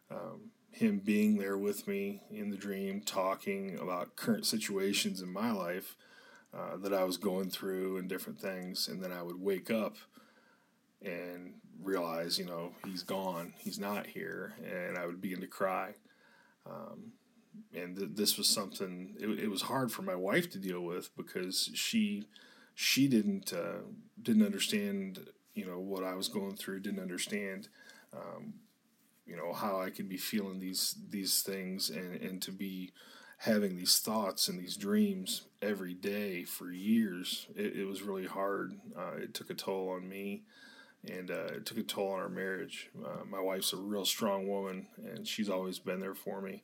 Um, 0.10 0.51
him 0.71 1.00
being 1.03 1.38
there 1.38 1.57
with 1.57 1.88
me 1.88 2.24
in 2.31 2.50
the 2.50 2.57
dream, 2.57 3.01
talking 3.01 3.77
about 3.79 4.15
current 4.15 4.45
situations 4.45 5.21
in 5.21 5.31
my 5.31 5.51
life 5.51 5.95
uh, 6.53 6.77
that 6.77 6.93
I 6.93 7.03
was 7.03 7.17
going 7.17 7.50
through 7.50 7.98
and 7.98 8.10
different 8.10 8.39
things, 8.39 8.88
and 8.88 9.03
then 9.03 9.12
I 9.12 9.21
would 9.21 9.39
wake 9.39 9.69
up 9.69 9.98
and 11.01 11.53
realize, 11.81 12.39
you 12.39 12.45
know, 12.45 12.74
he's 12.86 13.03
gone, 13.03 13.53
he's 13.57 13.79
not 13.79 14.07
here, 14.07 14.53
and 14.65 14.98
I 14.98 15.05
would 15.05 15.21
begin 15.21 15.41
to 15.41 15.48
cry. 15.48 15.95
Um, 16.65 17.13
and 17.74 17.98
th- 17.98 18.10
this 18.13 18.38
was 18.38 18.48
something 18.48 19.15
it, 19.20 19.30
it, 19.44 19.50
was 19.50 19.63
hard 19.63 19.91
for 19.91 20.03
my 20.03 20.15
wife 20.15 20.50
to 20.51 20.60
deal 20.60 20.82
with 20.82 21.15
because 21.15 21.70
she 21.74 22.25
she 22.75 23.08
didn't 23.08 23.53
uh, 23.53 23.82
didn't 24.22 24.46
understand 24.46 25.27
you 25.53 25.65
know 25.65 25.80
what 25.80 26.03
I 26.03 26.13
was 26.13 26.27
going 26.27 26.56
through 26.56 26.82
didn't 26.82 27.01
understand 27.01 27.68
um, 28.13 28.53
you 29.25 29.36
know 29.36 29.53
how 29.53 29.80
I 29.80 29.89
could 29.89 30.08
be 30.08 30.18
feeling 30.18 30.60
these 30.60 30.96
these 31.10 31.41
things 31.41 31.89
and 31.89 32.15
and 32.22 32.41
to 32.44 32.51
be 32.51 32.91
having 33.38 33.75
these 33.75 33.98
thoughts 33.98 34.48
and 34.48 34.60
these 34.60 34.77
dreams 34.77 35.48
every 35.63 35.96
day 35.96 36.44
for 36.44 36.72
years. 36.72 37.48
It, 37.56 37.77
it 37.77 37.86
was 37.86 38.03
really 38.03 38.27
hard. 38.27 38.74
Uh, 38.96 39.15
it 39.18 39.34
took 39.34 39.50
a 39.50 39.56
toll 39.56 39.89
on 39.89 40.08
me 40.08 40.44
and 41.10 41.31
uh, 41.31 41.46
it 41.55 41.65
took 41.65 41.77
a 41.77 41.84
toll 41.84 42.13
on 42.13 42.20
our 42.20 42.29
marriage. 42.29 42.89
Uh, 43.03 43.25
my 43.29 43.39
wife's 43.39 43.74
a 43.74 43.77
real 43.77 44.05
strong 44.05 44.48
woman, 44.48 44.88
and 44.98 45.27
she's 45.27 45.50
always 45.50 45.79
been 45.79 46.00
there 46.00 46.13
for 46.13 46.41
me, 46.41 46.63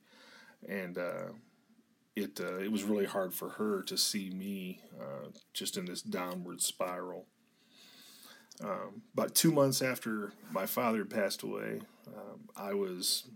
and 0.68 0.98
uh, 0.98 1.32
it 2.14 2.40
uh, 2.40 2.58
it 2.58 2.70
was 2.70 2.84
really 2.84 3.06
hard 3.06 3.34
for 3.34 3.50
her 3.50 3.82
to 3.82 3.96
see 3.96 4.30
me 4.30 4.80
uh, 5.00 5.28
just 5.52 5.76
in 5.76 5.84
this 5.84 6.02
downward 6.02 6.60
spiral. 6.62 7.26
Um, 8.60 9.02
about 9.12 9.34
two 9.34 9.52
months 9.52 9.82
after 9.82 10.32
my 10.50 10.66
father 10.66 11.04
passed 11.04 11.42
away, 11.42 11.80
um, 12.08 12.48
I 12.56 12.74
was 12.74 13.28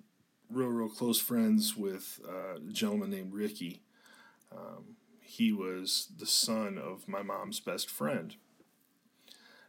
real, 0.51 0.69
real 0.69 0.89
close 0.89 1.21
friends 1.21 1.77
with 1.77 2.21
uh, 2.29 2.57
a 2.57 2.73
gentleman 2.73 3.11
named 3.11 3.33
Ricky. 3.33 3.83
Um, 4.51 4.97
he 5.21 5.53
was 5.53 6.09
the 6.19 6.27
son 6.27 6.77
of 6.77 7.09
my 7.09 7.23
mom's 7.23 7.61
best 7.61 7.89
friend 7.89 8.35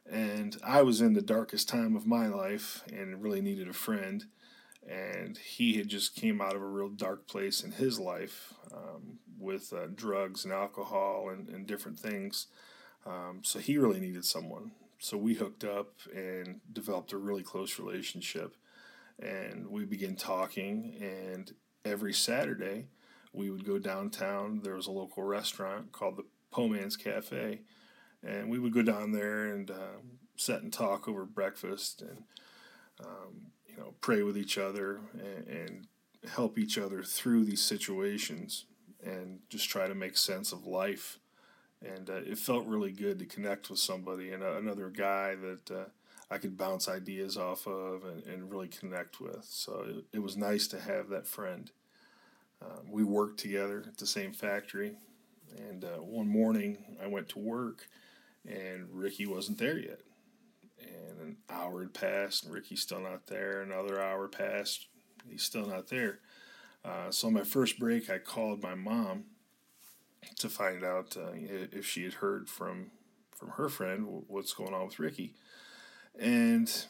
and 0.10 0.58
I 0.64 0.82
was 0.82 1.02
in 1.02 1.14
the 1.14 1.22
darkest 1.22 1.70
time 1.70 1.96
of 1.96 2.06
my 2.06 2.28
life 2.28 2.84
and 2.92 3.22
really 3.22 3.42
needed 3.42 3.68
a 3.68 3.74
friend. 3.74 4.26
And 4.88 5.38
he 5.38 5.78
had 5.78 5.88
just 5.88 6.16
came 6.16 6.42
out 6.42 6.56
of 6.56 6.62
a 6.62 6.68
real 6.68 6.90
dark 6.90 7.26
place 7.26 7.64
in 7.64 7.72
his 7.72 8.00
life 8.00 8.54
um, 8.74 9.20
with 9.40 9.72
uh, 9.72 9.88
drugs 9.96 10.44
and 10.44 10.54
alcohol 10.54 11.30
and, 11.30 11.48
and 11.48 11.66
different 11.66 12.00
things. 12.00 12.48
Um, 13.06 13.40
so 13.44 13.60
he 13.60 13.78
really 13.78 14.02
needed 14.02 14.26
someone. 14.26 14.72
So 15.00 15.18
we 15.18 15.36
hooked 15.36 15.64
up 15.64 15.94
and 16.14 16.60
developed 16.72 17.14
a 17.14 17.18
really 17.18 17.44
close 17.44 17.80
relationship. 17.80 18.56
And 19.22 19.70
we 19.70 19.86
began 19.86 20.16
talking. 20.16 20.98
And 21.00 21.54
every 21.86 22.14
Saturday, 22.14 22.88
we 23.32 23.50
would 23.50 23.66
go 23.66 23.80
downtown. 23.80 24.62
There 24.64 24.76
was 24.76 24.88
a 24.88 24.92
local 24.92 25.24
restaurant 25.24 25.94
called 25.94 26.18
the 26.18 26.26
Poman's 26.52 26.98
Cafe 26.98 27.62
and 28.26 28.50
we 28.50 28.60
would 28.60 28.74
go 28.74 28.82
down 28.82 29.12
there 29.12 29.46
and 29.46 29.72
uh, 29.72 29.98
sit 30.36 30.62
and 30.62 30.72
talk 30.72 31.08
over 31.08 31.26
breakfast 31.26 32.02
and 32.02 32.24
um, 33.00 33.52
you 33.68 33.78
know 33.78 33.94
pray 34.02 34.24
with 34.24 34.38
each 34.38 34.58
other 34.58 35.00
and, 35.14 35.48
and, 35.48 35.88
help 36.36 36.58
each 36.58 36.78
other 36.78 37.04
through 37.04 37.44
these 37.44 37.62
situations 37.62 38.64
and 39.06 39.40
just 39.50 39.70
try 39.70 39.90
to 39.90 39.94
make 39.94 40.16
sense 40.16 40.54
of 40.54 40.66
life. 40.66 41.20
And 41.86 42.10
uh, 42.10 42.22
it 42.26 42.38
felt 42.38 42.66
really 42.66 42.92
good 42.94 43.20
to 43.20 43.26
connect 43.26 43.70
with 43.70 43.80
somebody 43.80 44.32
and 44.32 44.42
uh, 44.42 44.56
another 44.56 44.90
guy 44.90 45.36
that 45.36 45.70
uh, 45.70 45.84
I 46.32 46.38
could 46.38 46.58
bounce 46.58 46.88
ideas 46.88 47.38
off 47.38 47.68
of 47.68 48.06
and, 48.06 48.24
and 48.24 48.50
really 48.50 48.70
connect 48.70 49.20
with. 49.20 49.44
So 49.44 49.86
it, 49.88 50.18
it 50.18 50.20
was 50.20 50.38
nice 50.38 50.66
to 50.68 50.80
have 50.80 51.10
that 51.10 51.28
friend. 51.28 51.70
Um, 52.62 52.90
we 52.90 53.04
worked 53.04 53.40
together 53.40 53.84
at 53.86 53.98
the 53.98 54.08
same 54.08 54.32
factory, 54.32 54.96
and 55.58 55.84
uh, 55.84 55.98
one 55.98 56.28
morning 56.28 56.98
I 57.04 57.08
went 57.08 57.30
to 57.30 57.40
work, 57.40 57.88
and 58.48 58.88
Ricky 58.92 59.26
wasn't 59.26 59.58
there 59.58 59.78
yet. 59.78 60.00
And 60.82 61.20
an 61.22 61.38
hour 61.50 61.82
had 61.82 61.94
passed, 61.94 62.46
and 62.46 62.54
Ricky's 62.54 62.82
still 62.82 63.00
not 63.00 63.28
there. 63.28 63.62
Another 63.62 64.02
hour 64.02 64.28
passed, 64.28 64.88
he's 65.30 65.44
still 65.44 65.66
not 65.66 65.88
there. 65.88 66.20
Uh, 66.84 67.10
so 67.10 67.28
on 67.28 67.34
my 67.34 67.44
first 67.44 67.80
break, 67.80 68.10
I 68.10 68.18
called 68.18 68.62
my 68.62 68.76
mom 68.76 69.26
to 70.40 70.50
find 70.50 70.84
out 70.84 71.16
uh, 71.18 71.32
if 71.34 71.86
she 71.86 72.04
had 72.04 72.14
heard 72.16 72.50
from 72.50 72.92
from 73.32 73.50
her 73.50 73.68
friend 73.68 74.24
what's 74.28 74.54
going 74.54 74.74
on 74.74 74.86
with 74.86 75.00
Ricky, 75.00 75.34
and 76.18 76.86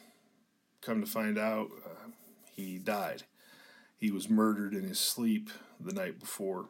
come 0.81 1.01
to 1.01 1.07
find 1.07 1.38
out, 1.38 1.69
uh, 1.86 2.10
he 2.55 2.77
died. 2.77 3.24
He 3.98 4.12
was 4.12 4.29
murdered 4.29 4.74
in 4.74 4.83
his 4.83 5.00
sleep 5.00 5.50
the 5.79 5.93
night 5.93 6.19
before. 6.19 6.65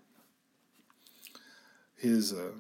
His 1.96 2.32
uh, 2.34 2.52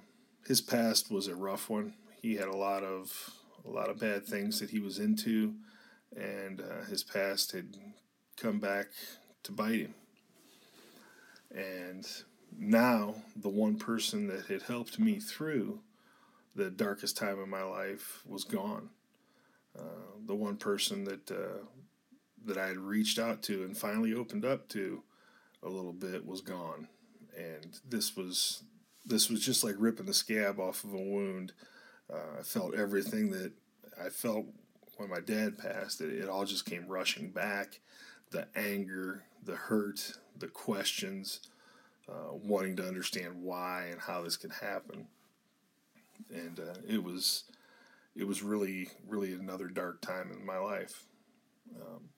his 0.48 0.62
past 0.62 1.12
was 1.12 1.28
a 1.28 1.36
rough 1.36 1.70
one. 1.70 1.94
He 2.24 2.38
had 2.38 2.48
a 2.48 2.56
lot 2.56 2.84
of 2.84 3.32
a 3.66 3.70
lot 3.70 3.90
of 3.90 4.00
bad 4.00 4.26
things 4.26 4.62
that 4.62 4.70
he 4.70 4.80
was 4.80 4.98
into, 4.98 5.56
and 6.16 6.62
uh, 6.62 6.86
his 6.90 7.04
past 7.04 7.52
had 7.52 7.76
come 8.38 8.60
back 8.60 8.88
to 9.44 9.52
bite 9.52 9.82
him. 9.82 9.94
And 11.54 12.08
now, 12.58 13.16
the 13.36 13.50
one 13.50 13.78
person 13.78 14.28
that 14.28 14.46
had 14.46 14.62
helped 14.62 15.00
me 15.00 15.20
through 15.20 15.82
the 16.56 16.70
darkest 16.70 17.18
time 17.18 17.40
of 17.40 17.50
my 17.50 17.64
life 17.64 18.22
was 18.26 18.46
gone. 18.46 18.90
Uh, 19.78 20.16
the 20.26 20.36
one 20.36 20.56
person 20.56 21.04
that 21.04 21.30
uh, 21.30 21.66
that 22.46 22.58
I 22.58 22.68
had 22.68 22.78
reached 22.78 23.20
out 23.20 23.44
to 23.44 23.64
and 23.64 23.78
finally 23.78 24.14
opened 24.14 24.46
up 24.46 24.70
to 24.70 25.04
a 25.62 25.68
little 25.68 25.94
bit 25.94 26.26
was 26.26 26.40
gone, 26.40 26.88
and 27.38 27.80
this 27.86 28.16
was 28.16 28.64
this 29.06 29.30
was 29.30 29.46
just 29.46 29.62
like 29.62 29.76
ripping 29.78 30.06
the 30.06 30.14
scab 30.14 30.58
off 30.58 30.86
of 30.86 30.94
a 30.94 30.98
wound. 30.98 31.52
Uh, 32.14 32.40
I 32.40 32.44
felt 32.44 32.76
everything 32.76 33.32
that 33.32 33.52
I 34.04 34.10
felt 34.10 34.46
when 34.98 35.10
my 35.10 35.20
dad 35.20 35.58
passed. 35.58 36.02
It, 36.02 36.14
it 36.14 36.30
all 36.30 36.46
just 36.46 36.66
came 36.66 36.88
rushing 36.88 37.30
back. 37.30 37.80
The 38.32 38.48
anger, 38.56 39.24
the 39.44 39.56
hurt, 39.56 40.14
the 40.38 40.48
questions, 40.48 41.40
uh, 42.10 42.34
wanting 42.34 42.76
to 42.78 42.88
understand 42.88 43.42
why 43.42 43.88
and 43.92 44.00
how 44.00 44.22
this 44.22 44.38
could 44.38 44.52
happen. 44.52 45.08
And 46.32 46.60
uh, 46.60 46.80
it 46.88 47.04
was 47.04 47.44
it 48.16 48.28
was 48.28 48.44
really 48.44 48.90
really 49.08 49.34
another 49.34 49.68
dark 49.68 50.02
time 50.02 50.32
in 50.32 50.46
my 50.46 50.58
life. 50.58 51.04
Um, 51.76 52.10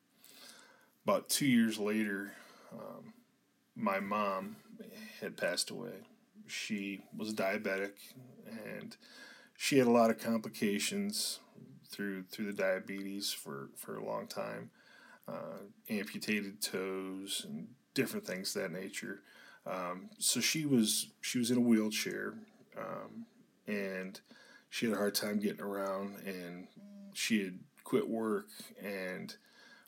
about 1.06 1.30
two 1.30 1.46
years 1.46 1.78
later, 1.78 2.34
um, 2.74 3.14
my 3.76 4.00
mom 4.00 4.56
had 5.22 5.38
passed 5.38 5.70
away. 5.70 5.94
She 6.48 7.02
was 7.16 7.34
diabetic, 7.34 7.94
and 8.66 8.96
she 9.58 9.78
had 9.78 9.88
a 9.88 9.92
lot 9.92 10.10
of 10.10 10.20
complications 10.20 11.40
through 11.90 12.24
through 12.24 12.46
the 12.46 12.54
diabetes 12.54 13.32
for, 13.32 13.70
for 13.76 13.98
a 13.98 14.04
long 14.04 14.28
time. 14.28 14.70
Uh, 15.28 15.58
amputated 15.90 16.62
toes 16.62 17.48
and 17.50 17.68
different 17.96 18.28
things 18.28 18.56
of 18.56 18.62
that 18.62 18.72
nature. 18.72 19.22
Um, 19.66 20.10
so 20.20 20.40
she 20.40 20.66
was 20.66 21.08
she 21.22 21.40
was 21.40 21.50
in 21.50 21.58
a 21.58 21.62
wheelchair, 21.62 22.36
um, 22.78 23.26
and 23.66 24.20
she 24.70 24.86
had 24.86 24.94
a 24.94 24.98
hard 24.98 25.16
time 25.16 25.40
getting 25.40 25.62
around, 25.62 26.18
and 26.26 26.68
she 27.14 27.44
had 27.44 27.58
quit 27.84 28.08
work 28.08 28.50
and 28.84 29.36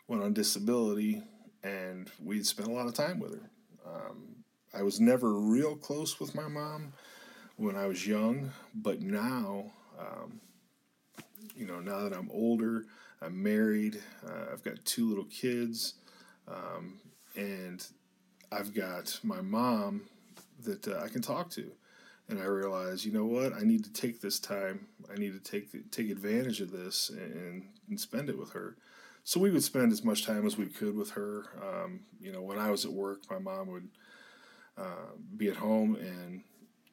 went 0.08 0.24
on 0.24 0.34
disability, 0.34 1.22
and 1.64 2.10
we'd 2.24 2.48
spent 2.48 2.70
a 2.70 2.72
lot 2.72 2.88
of 2.88 2.96
time 2.96 3.20
with 3.20 3.34
her. 3.34 3.52
Um, 3.86 4.38
I 4.74 4.82
was 4.82 5.00
never 5.00 5.34
real 5.34 5.76
close 5.76 6.20
with 6.20 6.34
my 6.34 6.48
mom 6.48 6.94
when 7.58 7.76
I 7.76 7.88
was 7.88 8.08
young, 8.08 8.52
but 8.74 9.02
now, 9.02 9.72
um, 10.00 10.40
you 11.56 11.66
know, 11.66 11.80
now 11.80 12.02
that 12.08 12.14
I'm 12.14 12.30
older, 12.32 12.86
I'm 13.22 13.42
married, 13.42 14.02
uh, 14.26 14.54
I've 14.54 14.64
got 14.64 14.86
two 14.86 15.10
little 15.10 15.26
kids, 15.26 15.96
um, 16.48 17.00
and 17.36 17.86
I've 18.52 18.74
got 18.74 19.20
my 19.24 19.42
mom 19.42 20.04
that 20.64 20.88
uh, 20.88 21.02
I 21.04 21.10
can 21.10 21.22
talk 21.22 21.50
to. 21.52 21.72
And 22.30 22.40
I 22.40 22.46
realize, 22.46 23.06
you 23.06 23.14
know 23.14 23.26
what? 23.26 23.54
I 23.54 23.62
need 23.62 23.86
to 23.86 23.94
take 23.94 24.20
this 24.20 24.38
time. 24.38 24.88
I 25.10 25.18
need 25.18 25.32
to 25.32 25.40
take 25.40 25.92
take 25.92 26.10
advantage 26.10 26.60
of 26.60 26.72
this 26.72 27.10
and, 27.10 27.64
and 27.88 28.00
spend 28.00 28.30
it 28.30 28.38
with 28.38 28.52
her. 28.52 28.76
So 29.24 29.40
we 29.40 29.50
would 29.50 29.64
spend 29.64 29.94
as 29.94 30.04
much 30.04 30.26
time 30.26 30.46
as 30.46 30.58
we 30.58 30.66
could 30.66 30.96
with 30.96 31.12
her. 31.12 31.46
Um, 31.62 32.02
you 32.20 32.34
know, 32.34 32.42
when 32.42 32.60
I 32.60 32.70
was 32.70 32.84
at 32.84 32.92
work, 32.92 33.20
my 33.30 33.40
mom 33.40 33.68
would 33.68 33.88
uh, 34.78 35.16
be 35.38 35.48
at 35.48 35.56
home 35.56 35.96
and 35.96 36.44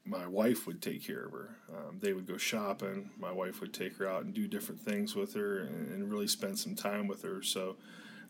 my 0.06 0.26
wife 0.26 0.66
would 0.66 0.82
take 0.82 1.02
care 1.06 1.24
of 1.24 1.32
her. 1.32 1.56
Um, 1.74 1.98
they 2.00 2.12
would 2.12 2.26
go 2.26 2.36
shopping. 2.36 3.10
My 3.18 3.32
wife 3.32 3.60
would 3.60 3.72
take 3.72 3.96
her 3.96 4.08
out 4.08 4.24
and 4.24 4.34
do 4.34 4.46
different 4.46 4.80
things 4.80 5.14
with 5.14 5.34
her 5.34 5.60
and, 5.60 5.90
and 5.90 6.10
really 6.10 6.26
spend 6.26 6.58
some 6.58 6.74
time 6.74 7.06
with 7.06 7.22
her. 7.22 7.42
So 7.42 7.76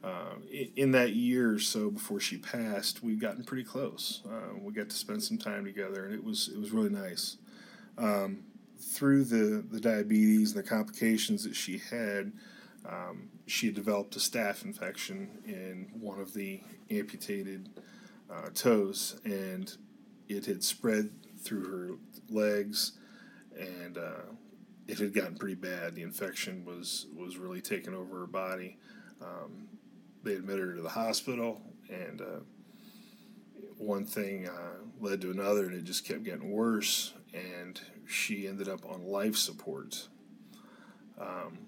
uh, 0.05 0.35
in 0.77 0.93
that 0.93 1.15
year 1.15 1.55
or 1.55 1.59
so 1.59 1.91
before 1.91 2.21
she 2.21 2.37
passed, 2.37 3.03
we'd 3.03 3.21
gotten 3.21 3.43
pretty 3.43 3.65
close. 3.65 4.23
Uh, 4.27 4.55
we 4.61 4.73
got 4.73 4.91
to 4.91 4.97
spend 4.97 5.23
some 5.23 5.39
time 5.39 5.65
together, 5.65 6.05
and 6.05 6.15
it 6.15 6.23
was 6.23 6.49
it 6.49 6.59
was 6.59 6.73
really 6.73 6.91
nice. 6.91 7.39
Um, 7.97 8.45
through 8.79 9.25
the 9.25 9.65
the 9.69 9.81
diabetes 9.81 10.55
and 10.55 10.63
the 10.63 10.69
complications 10.69 11.43
that 11.45 11.57
she 11.57 11.79
had, 11.79 12.33
um, 12.87 13.31
she 13.47 13.67
had 13.67 13.75
developed 13.75 14.15
a 14.17 14.19
staph 14.19 14.65
infection 14.65 15.43
in 15.47 15.89
one 15.99 16.21
of 16.21 16.35
the 16.35 16.61
amputated 16.91 17.71
uh, 18.31 18.51
toes, 18.53 19.19
and 19.25 19.75
it 20.29 20.45
had 20.45 20.63
spread 20.63 21.11
through 21.45 21.65
her 21.65 21.91
legs, 22.35 22.93
and 23.59 23.99
uh, 23.99 24.33
it 24.89 24.99
had 24.99 25.15
gotten 25.15 25.37
pretty 25.37 25.55
bad. 25.55 25.95
The 25.95 26.03
infection 26.03 26.65
was 26.65 27.07
was 27.15 27.37
really 27.37 27.61
taking 27.61 27.95
over 27.95 28.21
her 28.21 28.27
body. 28.27 28.79
Um, 29.23 29.69
they 30.23 30.35
admitted 30.35 30.69
her 30.69 30.75
to 30.75 30.83
the 30.83 30.89
hospital, 30.89 31.61
and 31.89 32.21
uh, 32.21 32.41
one 33.79 34.07
thing 34.07 34.49
uh, 34.49 34.79
led 35.01 35.21
to 35.21 35.31
another, 35.31 35.67
and 35.67 35.75
it 35.75 35.85
just 35.85 36.07
kept 36.07 36.25
getting 36.25 36.51
worse. 36.51 37.13
And 37.33 37.81
she 38.07 38.47
ended 38.47 38.69
up 38.69 38.85
on 38.89 39.05
life 39.05 39.37
support. 39.37 40.09
Um, 41.21 41.59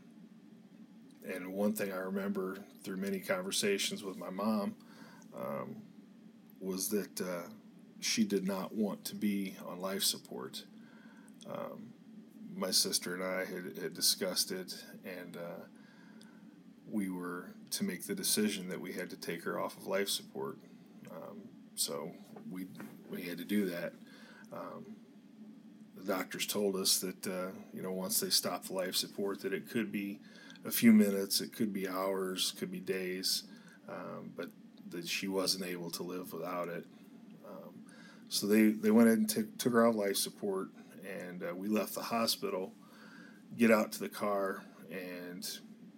and 1.28 1.52
one 1.52 1.72
thing 1.72 1.92
I 1.92 1.96
remember 1.96 2.58
through 2.82 2.98
many 2.98 3.18
conversations 3.18 4.04
with 4.04 4.16
my 4.16 4.30
mom 4.30 4.76
um, 5.36 5.76
was 6.60 6.88
that 6.90 7.20
uh, 7.20 7.48
she 8.06 8.24
did 8.24 8.46
not 8.46 8.74
want 8.74 9.04
to 9.04 9.14
be 9.14 9.56
on 9.66 9.80
life 9.80 10.02
support. 10.02 10.64
Um, 11.50 11.92
my 12.54 12.70
sister 12.70 13.14
and 13.14 13.22
I 13.22 13.44
had, 13.44 13.82
had 13.82 13.94
discussed 13.94 14.52
it, 14.52 14.74
and 15.04 15.36
uh, 15.36 15.64
we 16.90 17.10
were 17.10 17.50
to 17.72 17.84
make 17.84 18.04
the 18.06 18.14
decision 18.14 18.68
that 18.68 18.80
we 18.80 18.92
had 18.92 19.10
to 19.10 19.16
take 19.16 19.42
her 19.42 19.60
off 19.60 19.76
of 19.76 19.86
life 19.86 20.08
support. 20.08 20.58
Um, 21.10 21.42
so 21.74 22.12
we 22.50 22.66
we 23.10 23.22
had 23.22 23.38
to 23.38 23.44
do 23.44 23.66
that. 23.66 23.92
Um, 24.52 24.86
the 25.96 26.04
doctors 26.04 26.46
told 26.46 26.76
us 26.76 26.98
that 27.00 27.26
uh, 27.26 27.50
you 27.74 27.82
know 27.82 27.92
once 27.92 28.20
they 28.20 28.30
stopped 28.30 28.70
life 28.70 28.94
support, 28.94 29.40
that 29.40 29.52
it 29.52 29.68
could 29.68 29.90
be 29.90 30.20
a 30.64 30.70
few 30.70 30.92
minutes, 30.92 31.40
it 31.40 31.52
could 31.52 31.72
be 31.72 31.88
hours, 31.88 32.52
could 32.58 32.70
be 32.70 32.80
days, 32.80 33.44
um, 33.88 34.30
but 34.36 34.48
that 34.90 35.06
she 35.08 35.28
wasn't 35.28 35.64
able 35.64 35.90
to 35.90 36.02
live 36.02 36.32
without 36.32 36.68
it. 36.68 36.86
So 38.28 38.46
they, 38.46 38.70
they 38.70 38.90
went 38.90 39.08
ahead 39.08 39.18
and 39.18 39.30
t- 39.30 39.44
took 39.58 39.72
her 39.72 39.86
off 39.86 39.94
life 39.94 40.16
support, 40.16 40.68
and 41.08 41.42
uh, 41.42 41.54
we 41.54 41.68
left 41.68 41.94
the 41.94 42.02
hospital, 42.02 42.72
get 43.56 43.70
out 43.70 43.92
to 43.92 44.00
the 44.00 44.08
car, 44.08 44.64
and 44.90 45.48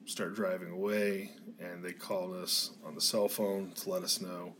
start 0.05 0.35
driving 0.35 0.71
away, 0.71 1.31
and 1.59 1.83
they 1.83 1.93
called 1.93 2.35
us 2.35 2.73
on 2.85 2.95
the 2.95 3.01
cell 3.01 3.29
phone 3.29 3.73
to 3.73 3.91
let 3.91 4.03
us 4.03 4.21
know 4.21 4.55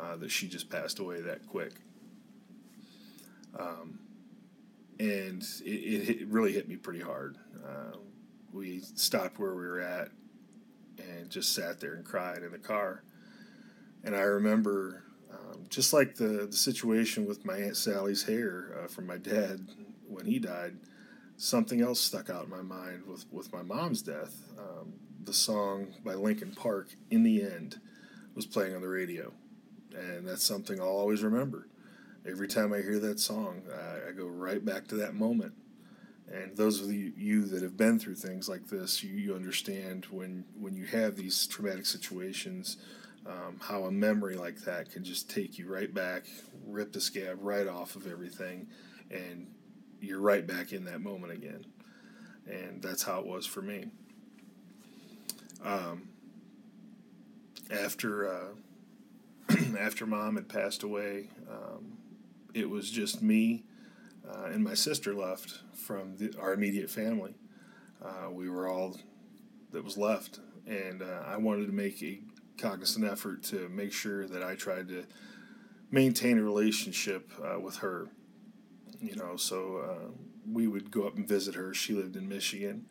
uh, 0.00 0.16
that 0.16 0.30
she 0.30 0.48
just 0.48 0.70
passed 0.70 0.98
away 0.98 1.20
that 1.20 1.46
quick. 1.46 1.72
Um, 3.58 3.98
and 4.98 5.42
it, 5.64 5.70
it, 5.70 6.20
it, 6.22 6.28
really 6.28 6.52
hit 6.52 6.68
me 6.68 6.76
pretty 6.76 7.00
hard. 7.00 7.36
Uh, 7.64 7.96
we 8.52 8.80
stopped 8.80 9.38
where 9.38 9.54
we 9.54 9.66
were 9.66 9.80
at 9.80 10.08
and 10.98 11.30
just 11.30 11.54
sat 11.54 11.80
there 11.80 11.94
and 11.94 12.04
cried 12.04 12.42
in 12.42 12.52
the 12.52 12.58
car. 12.58 13.02
And 14.04 14.14
I 14.14 14.20
remember, 14.20 15.04
um, 15.30 15.66
just 15.68 15.92
like 15.92 16.16
the, 16.16 16.46
the 16.50 16.56
situation 16.56 17.26
with 17.26 17.44
my 17.44 17.56
Aunt 17.56 17.76
Sally's 17.76 18.24
hair 18.24 18.78
uh, 18.82 18.88
from 18.88 19.06
my 19.06 19.18
dad 19.18 19.68
when 20.06 20.26
he 20.26 20.38
died, 20.38 20.76
something 21.36 21.80
else 21.80 22.00
stuck 22.00 22.30
out 22.30 22.44
in 22.44 22.50
my 22.50 22.62
mind 22.62 23.04
with, 23.06 23.24
with 23.30 23.52
my 23.52 23.62
mom's 23.62 24.02
death. 24.02 24.42
Um, 24.58 24.94
the 25.24 25.32
song 25.32 25.88
by 26.04 26.14
Linkin 26.14 26.52
Park, 26.52 26.88
In 27.10 27.22
the 27.22 27.42
End, 27.42 27.80
was 28.34 28.46
playing 28.46 28.74
on 28.74 28.80
the 28.80 28.88
radio. 28.88 29.32
And 29.94 30.26
that's 30.26 30.44
something 30.44 30.80
I'll 30.80 30.86
always 30.86 31.22
remember. 31.22 31.68
Every 32.26 32.48
time 32.48 32.72
I 32.72 32.78
hear 32.78 32.98
that 32.98 33.20
song, 33.20 33.62
I, 33.72 34.10
I 34.10 34.12
go 34.12 34.26
right 34.26 34.64
back 34.64 34.86
to 34.88 34.94
that 34.96 35.14
moment. 35.14 35.54
And 36.30 36.56
those 36.56 36.80
of 36.80 36.92
you, 36.92 37.12
you 37.16 37.46
that 37.46 37.62
have 37.62 37.76
been 37.76 37.98
through 37.98 38.16
things 38.16 38.48
like 38.48 38.66
this, 38.66 39.02
you, 39.02 39.14
you 39.14 39.34
understand 39.34 40.06
when, 40.10 40.44
when 40.58 40.74
you 40.74 40.84
have 40.86 41.16
these 41.16 41.46
traumatic 41.46 41.86
situations, 41.86 42.76
um, 43.28 43.58
how 43.60 43.84
a 43.84 43.90
memory 43.90 44.34
like 44.34 44.60
that 44.62 44.90
can 44.90 45.04
just 45.04 45.30
take 45.30 45.58
you 45.58 45.72
right 45.72 45.92
back, 45.92 46.26
rip 46.66 46.92
the 46.92 47.00
scab 47.00 47.38
right 47.40 47.66
off 47.66 47.94
of 47.94 48.10
everything, 48.10 48.68
and 49.10 49.46
you're 50.00 50.20
right 50.20 50.46
back 50.46 50.72
in 50.72 50.84
that 50.84 51.00
moment 51.00 51.32
again. 51.32 51.66
And 52.46 52.80
that's 52.80 53.02
how 53.02 53.20
it 53.20 53.26
was 53.26 53.46
for 53.46 53.60
me. 53.60 53.86
Um, 55.62 56.08
after 57.70 58.28
uh, 58.28 59.54
after 59.78 60.06
mom 60.06 60.36
had 60.36 60.48
passed 60.48 60.82
away, 60.82 61.28
um, 61.50 61.98
it 62.54 62.70
was 62.70 62.90
just 62.90 63.22
me 63.22 63.64
uh, 64.28 64.48
and 64.52 64.62
my 64.62 64.74
sister 64.74 65.14
left 65.14 65.60
from 65.74 66.16
the, 66.16 66.34
our 66.38 66.52
immediate 66.52 66.90
family. 66.90 67.34
Uh, 68.02 68.30
we 68.30 68.48
were 68.48 68.68
all 68.68 68.96
that 69.72 69.84
was 69.84 69.96
left, 69.96 70.40
and 70.66 71.02
uh, 71.02 71.22
I 71.26 71.36
wanted 71.36 71.66
to 71.66 71.72
make 71.72 72.02
a 72.02 72.20
cognizant 72.58 73.04
effort 73.04 73.42
to 73.44 73.68
make 73.68 73.92
sure 73.92 74.26
that 74.26 74.42
I 74.42 74.54
tried 74.54 74.88
to 74.88 75.04
maintain 75.90 76.38
a 76.38 76.42
relationship 76.42 77.32
uh, 77.42 77.58
with 77.58 77.76
her. 77.78 78.08
You 79.00 79.16
know, 79.16 79.36
so 79.36 79.78
uh, 79.78 80.10
we 80.50 80.66
would 80.66 80.90
go 80.90 81.06
up 81.06 81.16
and 81.16 81.26
visit 81.26 81.54
her. 81.54 81.72
She 81.72 81.92
lived 81.94 82.16
in 82.16 82.28
Michigan, 82.28 82.86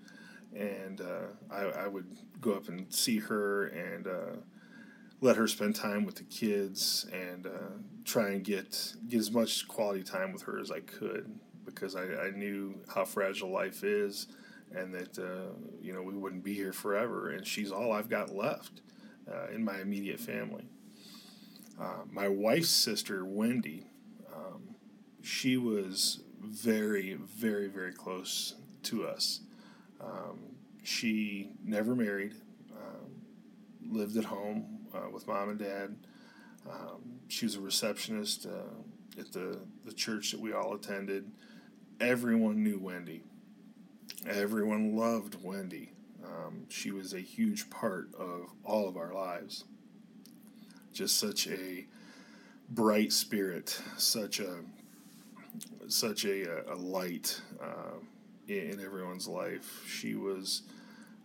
and 0.56 1.02
uh, 1.02 1.28
I, 1.52 1.64
I, 1.64 1.88
would 1.88 2.18
go 2.40 2.54
up 2.54 2.70
and 2.70 2.92
see 2.94 3.20
her 3.20 3.68
and 3.68 4.08
uh, 4.08 4.38
let 5.20 5.36
her 5.36 5.48
spend 5.48 5.76
time 5.76 6.06
with 6.06 6.16
the 6.16 6.24
kids 6.24 7.06
and 7.12 7.48
uh, 7.48 7.76
try 8.06 8.30
and 8.30 8.44
get 8.44 8.96
get 9.08 9.20
as 9.20 9.32
much 9.32 9.68
quality 9.68 10.04
time 10.04 10.32
with 10.32 10.44
her 10.44 10.60
as 10.60 10.72
I 10.72 10.80
could 10.80 11.40
because 11.66 11.96
I, 11.96 12.04
I 12.04 12.30
knew 12.32 12.80
how 12.94 13.04
fragile 13.04 13.52
life 13.52 13.84
is 13.84 14.28
and 14.74 14.94
that 14.94 15.20
uh, 15.20 15.54
you 15.82 15.94
know 15.94 16.02
we 16.02 16.14
wouldn't 16.14 16.44
be 16.44 16.54
here 16.54 16.74
forever 16.74 17.30
and 17.32 17.46
she's 17.46 17.72
all 17.72 17.92
I've 17.92 18.10
got 18.10 18.34
left 18.34 18.82
uh, 19.32 19.48
in 19.54 19.64
my 19.64 19.80
immediate 19.80 20.20
family. 20.20 20.66
Uh, 21.80 22.04
my 22.12 22.28
wife's 22.28 22.70
sister 22.70 23.24
Wendy, 23.26 23.88
um, 24.36 24.76
she 25.22 25.58
was 25.58 26.24
very 26.42 27.14
very 27.14 27.68
very 27.68 27.92
close 27.92 28.56
to 28.84 29.06
us. 29.06 29.42
Um, 30.02 30.40
she 30.84 31.52
never 31.64 31.96
married, 31.96 32.34
um, 32.72 33.12
lived 33.92 34.16
at 34.16 34.26
home 34.26 34.80
uh, 34.94 35.10
with 35.12 35.28
mom 35.28 35.50
and 35.50 35.60
dad. 35.60 35.96
Um, 36.70 37.20
she 37.28 37.46
was 37.46 37.56
a 37.56 37.62
receptionist 37.62 38.46
uh, 38.46 39.20
at 39.20 39.32
the, 39.34 39.60
the 39.86 39.94
church 39.94 40.32
that 40.32 40.40
we 40.40 40.54
all 40.54 40.74
attended. 40.74 41.30
Everyone 42.00 42.64
knew 42.64 42.80
Wendy. 42.80 43.24
Everyone 44.26 44.96
loved 44.96 45.44
Wendy. 45.44 45.92
Um, 46.28 46.66
she 46.70 46.92
was 46.92 47.14
a 47.14 47.20
huge 47.20 47.70
part 47.70 48.10
of 48.16 48.50
all 48.64 48.88
of 48.88 48.98
our 48.98 49.14
lives. 49.14 49.64
Just 50.94 51.18
such 51.18 51.48
a 51.48 51.86
bright 52.70 53.14
spirit, 53.14 53.82
such 53.98 54.40
a 54.40 54.58
such 55.88 56.26
a, 56.26 56.70
a 56.72 56.76
light 56.76 57.40
uh, 57.62 57.98
in, 58.48 58.72
in, 58.72 58.80
everyone's 58.84 59.28
life. 59.28 59.84
She 59.88 60.16
was 60.16 60.64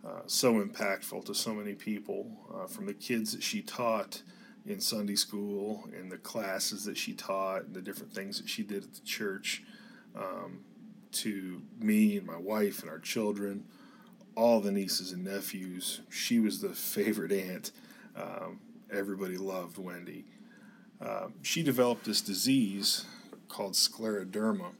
uh, 0.07 0.21
so 0.25 0.63
impactful 0.63 1.25
to 1.25 1.35
so 1.35 1.53
many 1.53 1.73
people, 1.73 2.31
uh, 2.53 2.67
from 2.67 2.85
the 2.85 2.93
kids 2.93 3.33
that 3.33 3.43
she 3.43 3.61
taught 3.61 4.21
in 4.65 4.79
Sunday 4.79 5.15
school, 5.15 5.87
and 5.93 6.09
the 6.09 6.17
classes 6.17 6.85
that 6.85 6.97
she 6.97 7.13
taught, 7.13 7.63
and 7.63 7.75
the 7.75 7.81
different 7.81 8.13
things 8.13 8.39
that 8.39 8.47
she 8.47 8.63
did 8.63 8.83
at 8.83 8.93
the 8.93 9.01
church, 9.01 9.63
um, 10.15 10.61
to 11.11 11.61
me 11.77 12.17
and 12.17 12.25
my 12.25 12.37
wife 12.37 12.81
and 12.81 12.89
our 12.89 12.99
children 12.99 13.65
all 14.35 14.59
the 14.59 14.71
nieces 14.71 15.11
and 15.11 15.23
nephews. 15.23 16.01
She 16.09 16.39
was 16.39 16.61
the 16.61 16.69
favorite 16.69 17.31
aunt. 17.31 17.71
Um, 18.15 18.59
everybody 18.91 19.37
loved 19.37 19.77
Wendy. 19.77 20.25
Uh, 21.01 21.27
she 21.41 21.63
developed 21.63 22.05
this 22.05 22.21
disease 22.21 23.05
called 23.49 23.73
scleroderma, 23.73 24.71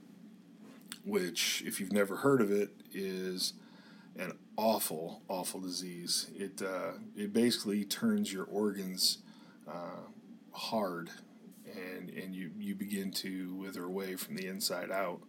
which, 1.05 1.63
if 1.65 1.79
you've 1.79 1.91
never 1.91 2.17
heard 2.17 2.41
of 2.41 2.51
it, 2.51 2.71
is 2.93 3.53
an 4.17 4.33
awful, 4.57 5.21
awful 5.27 5.59
disease. 5.59 6.27
It 6.35 6.61
uh, 6.61 6.93
it 7.15 7.33
basically 7.33 7.83
turns 7.83 8.31
your 8.31 8.45
organs 8.45 9.19
uh, 9.67 10.07
hard, 10.51 11.09
and 11.65 12.09
and 12.09 12.35
you 12.35 12.51
you 12.57 12.75
begin 12.75 13.11
to 13.11 13.53
wither 13.55 13.83
away 13.83 14.15
from 14.15 14.35
the 14.35 14.47
inside 14.47 14.91
out. 14.91 15.19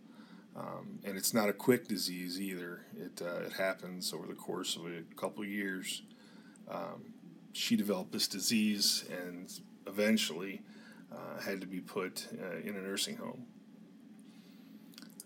Um, 0.57 1.01
and 1.05 1.17
it's 1.17 1.35
not 1.35 1.49
a 1.49 1.53
quick 1.53 1.89
disease 1.89 2.41
either. 2.41 2.83
It, 2.97 3.21
uh, 3.21 3.47
it 3.47 3.55
happens 3.55 4.13
over 4.13 4.27
the 4.27 4.35
course 4.35 4.77
of 4.77 4.87
a 4.87 5.03
couple 5.17 5.45
years. 5.45 6.03
Um, 6.71 7.15
she 7.53 7.77
developed 7.77 8.13
this 8.13 8.29
disease 8.29 9.05
and 9.11 9.53
eventually 9.87 10.63
uh, 11.13 11.41
had 11.41 11.61
to 11.61 11.67
be 11.67 11.81
put 11.81 12.29
uh, 12.41 12.57
in 12.59 12.77
a 12.77 12.81
nursing 12.81 13.17
home. 13.17 13.47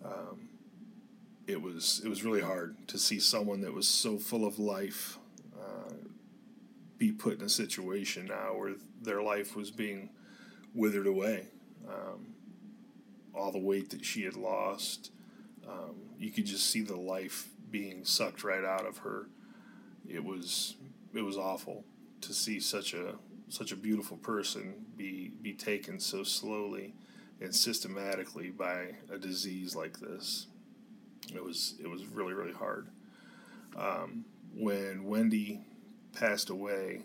Um, 0.04 0.48
it 1.46 1.60
was 1.60 2.00
it 2.04 2.08
was 2.08 2.22
really 2.22 2.42
hard 2.42 2.76
to 2.88 2.98
see 2.98 3.18
someone 3.18 3.62
that 3.62 3.72
was 3.72 3.88
so 3.88 4.18
full 4.18 4.46
of 4.46 4.58
life 4.58 5.18
uh, 5.58 5.94
be 6.98 7.10
put 7.10 7.38
in 7.38 7.46
a 7.46 7.48
situation 7.48 8.26
now 8.26 8.54
where 8.54 8.74
their 9.00 9.22
life 9.22 9.56
was 9.56 9.70
being 9.70 10.10
withered 10.74 11.06
away. 11.06 11.46
Um, 11.88 12.34
all 13.34 13.50
the 13.50 13.58
weight 13.58 13.90
that 13.90 14.04
she 14.04 14.22
had 14.22 14.36
lost, 14.36 15.10
um, 15.68 15.94
you 16.18 16.30
could 16.30 16.46
just 16.46 16.70
see 16.70 16.80
the 16.80 16.96
life 16.96 17.48
being 17.70 18.04
sucked 18.04 18.44
right 18.44 18.64
out 18.64 18.86
of 18.86 18.98
her. 18.98 19.28
It 20.08 20.24
was 20.24 20.76
it 21.14 21.22
was 21.22 21.36
awful 21.36 21.84
to 22.22 22.32
see 22.32 22.60
such 22.60 22.94
a 22.94 23.14
such 23.48 23.72
a 23.72 23.76
beautiful 23.76 24.16
person 24.16 24.86
be 24.96 25.32
be 25.42 25.52
taken 25.52 26.00
so 26.00 26.22
slowly 26.22 26.94
and 27.40 27.54
systematically 27.54 28.50
by 28.50 28.94
a 29.10 29.18
disease 29.18 29.76
like 29.76 30.00
this. 30.00 30.46
It 31.34 31.42
was 31.42 31.74
it 31.82 31.88
was 31.88 32.06
really 32.06 32.34
really 32.34 32.52
hard. 32.52 32.88
Um, 33.76 34.24
when 34.54 35.04
Wendy 35.04 35.60
passed 36.12 36.50
away, 36.50 37.02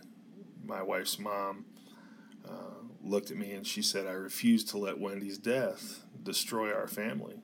my 0.65 0.82
wife's 0.82 1.19
mom 1.19 1.65
uh, 2.47 2.82
looked 3.04 3.32
at 3.32 3.38
me 3.38 3.52
and 3.52 3.67
she 3.67 3.82
said, 3.82 4.08
"I 4.08 4.12
refuse 4.12 4.63
to 4.65 4.78
let 4.78 4.99
Wendy's 4.99 5.38
death 5.38 6.04
destroy 6.23 6.73
our 6.73 6.88
family." 6.88 7.42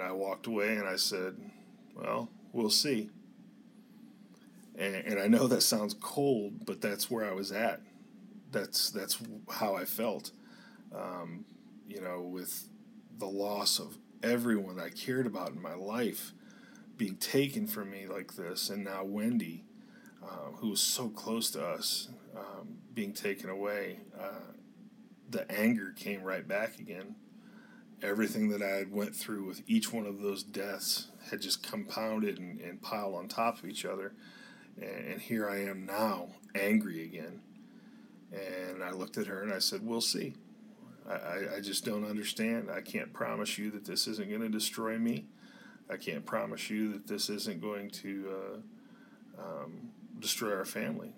And 0.00 0.08
I 0.08 0.12
walked 0.12 0.46
away 0.46 0.76
and 0.76 0.88
I 0.88 0.96
said, 0.96 1.36
Well, 1.94 2.30
we'll 2.54 2.70
see. 2.70 3.10
And, 4.78 4.94
and 4.94 5.20
I 5.20 5.26
know 5.26 5.46
that 5.46 5.60
sounds 5.60 5.92
cold, 5.92 6.64
but 6.64 6.80
that's 6.80 7.10
where 7.10 7.28
I 7.28 7.34
was 7.34 7.52
at. 7.52 7.82
That's, 8.50 8.88
that's 8.90 9.18
how 9.50 9.76
I 9.76 9.84
felt. 9.84 10.30
Um, 10.94 11.44
you 11.86 12.00
know, 12.00 12.22
with 12.22 12.64
the 13.18 13.26
loss 13.26 13.78
of 13.78 13.98
everyone 14.22 14.80
I 14.80 14.88
cared 14.88 15.26
about 15.26 15.50
in 15.50 15.60
my 15.60 15.74
life 15.74 16.32
being 16.96 17.16
taken 17.16 17.66
from 17.66 17.90
me 17.90 18.06
like 18.06 18.36
this, 18.36 18.70
and 18.70 18.82
now 18.82 19.04
Wendy, 19.04 19.64
uh, 20.22 20.52
who 20.56 20.70
was 20.70 20.80
so 20.80 21.10
close 21.10 21.50
to 21.50 21.62
us, 21.62 22.08
um, 22.34 22.78
being 22.94 23.12
taken 23.12 23.50
away, 23.50 24.00
uh, 24.18 24.52
the 25.28 25.50
anger 25.52 25.92
came 25.94 26.22
right 26.22 26.48
back 26.48 26.78
again 26.78 27.16
everything 28.02 28.48
that 28.50 28.62
I 28.62 28.76
had 28.76 28.92
went 28.92 29.14
through 29.14 29.44
with 29.44 29.62
each 29.66 29.92
one 29.92 30.06
of 30.06 30.20
those 30.20 30.42
deaths 30.42 31.08
had 31.30 31.40
just 31.40 31.62
compounded 31.62 32.38
and, 32.38 32.60
and 32.60 32.82
piled 32.82 33.14
on 33.14 33.28
top 33.28 33.58
of 33.58 33.66
each 33.66 33.84
other. 33.84 34.12
And, 34.76 35.12
and 35.12 35.20
here 35.20 35.48
I 35.48 35.62
am 35.64 35.86
now, 35.86 36.28
angry 36.54 37.04
again. 37.04 37.40
And 38.32 38.82
I 38.82 38.90
looked 38.90 39.18
at 39.18 39.26
her 39.26 39.42
and 39.42 39.52
I 39.52 39.58
said, 39.58 39.84
We'll 39.84 40.00
see. 40.00 40.34
I, 41.08 41.56
I 41.56 41.60
just 41.60 41.84
don't 41.84 42.04
understand. 42.04 42.70
I 42.70 42.80
can't 42.80 43.12
promise 43.12 43.58
you 43.58 43.70
that 43.72 43.84
this 43.84 44.06
isn't 44.06 44.28
going 44.28 44.42
to 44.42 44.48
destroy 44.48 44.96
me. 44.96 45.26
I 45.90 45.96
can't 45.96 46.24
promise 46.24 46.70
you 46.70 46.92
that 46.92 47.08
this 47.08 47.28
isn't 47.28 47.60
going 47.60 47.90
to 47.90 48.30
uh, 48.30 49.42
um, 49.42 49.90
destroy 50.20 50.54
our 50.54 50.64
family. 50.64 51.12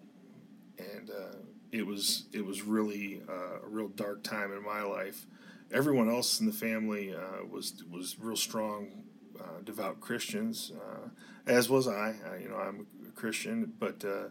And 0.79 1.11
uh, 1.11 1.37
it 1.73 1.87
was 1.87 2.25
it 2.33 2.45
was 2.45 2.63
really 2.63 3.21
uh, 3.29 3.65
a 3.65 3.69
real 3.69 3.89
dark 3.89 4.23
time 4.23 4.53
in 4.53 4.65
my 4.65 4.83
life 4.83 5.27
everyone 5.73 6.09
else 6.09 6.41
in 6.41 6.47
the 6.47 6.53
family 6.53 7.15
uh, 7.15 7.45
was 7.51 7.83
was 7.91 8.19
real 8.19 8.37
strong, 8.37 9.05
uh, 9.39 9.61
devout 9.65 10.01
Christians, 10.01 10.73
uh, 10.75 11.09
as 11.47 11.69
was 11.69 11.89
I. 11.89 12.15
I. 12.31 12.37
You 12.37 12.49
know, 12.49 12.57
I'm 12.57 12.87
a 13.09 13.11
Christian, 13.13 13.73
but 13.79 14.05
uh, 14.05 14.29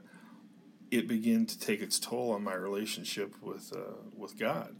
it 0.89 1.07
began 1.07 1.45
to 1.45 1.59
take 1.59 1.81
its 1.81 1.99
toll 1.99 2.31
on 2.31 2.43
my 2.43 2.53
relationship 2.53 3.33
with 3.41 3.73
uh, 3.75 3.95
with 4.15 4.37
God. 4.37 4.75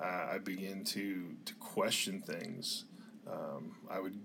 I 0.00 0.38
began 0.38 0.82
to 0.84 1.36
to 1.44 1.54
question 1.54 2.20
things. 2.20 2.86
Um, 3.30 3.76
I 3.88 4.00
would 4.00 4.18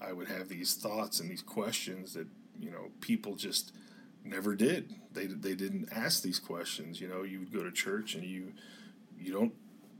I 0.00 0.12
would 0.12 0.28
have 0.28 0.48
these 0.48 0.74
thoughts 0.74 1.20
and 1.20 1.30
these 1.30 1.42
questions 1.42 2.14
that 2.14 2.26
you 2.58 2.70
know 2.70 2.90
people 3.00 3.34
just 3.34 3.72
never 4.24 4.54
did. 4.54 4.94
They 5.12 5.26
they 5.26 5.54
didn't 5.54 5.88
ask 5.92 6.22
these 6.22 6.38
questions. 6.38 7.00
You 7.00 7.08
know, 7.08 7.24
you 7.24 7.40
would 7.40 7.52
go 7.52 7.62
to 7.62 7.70
church 7.70 8.14
and 8.14 8.24
you 8.24 8.52
you 9.18 9.32
don't 9.32 9.52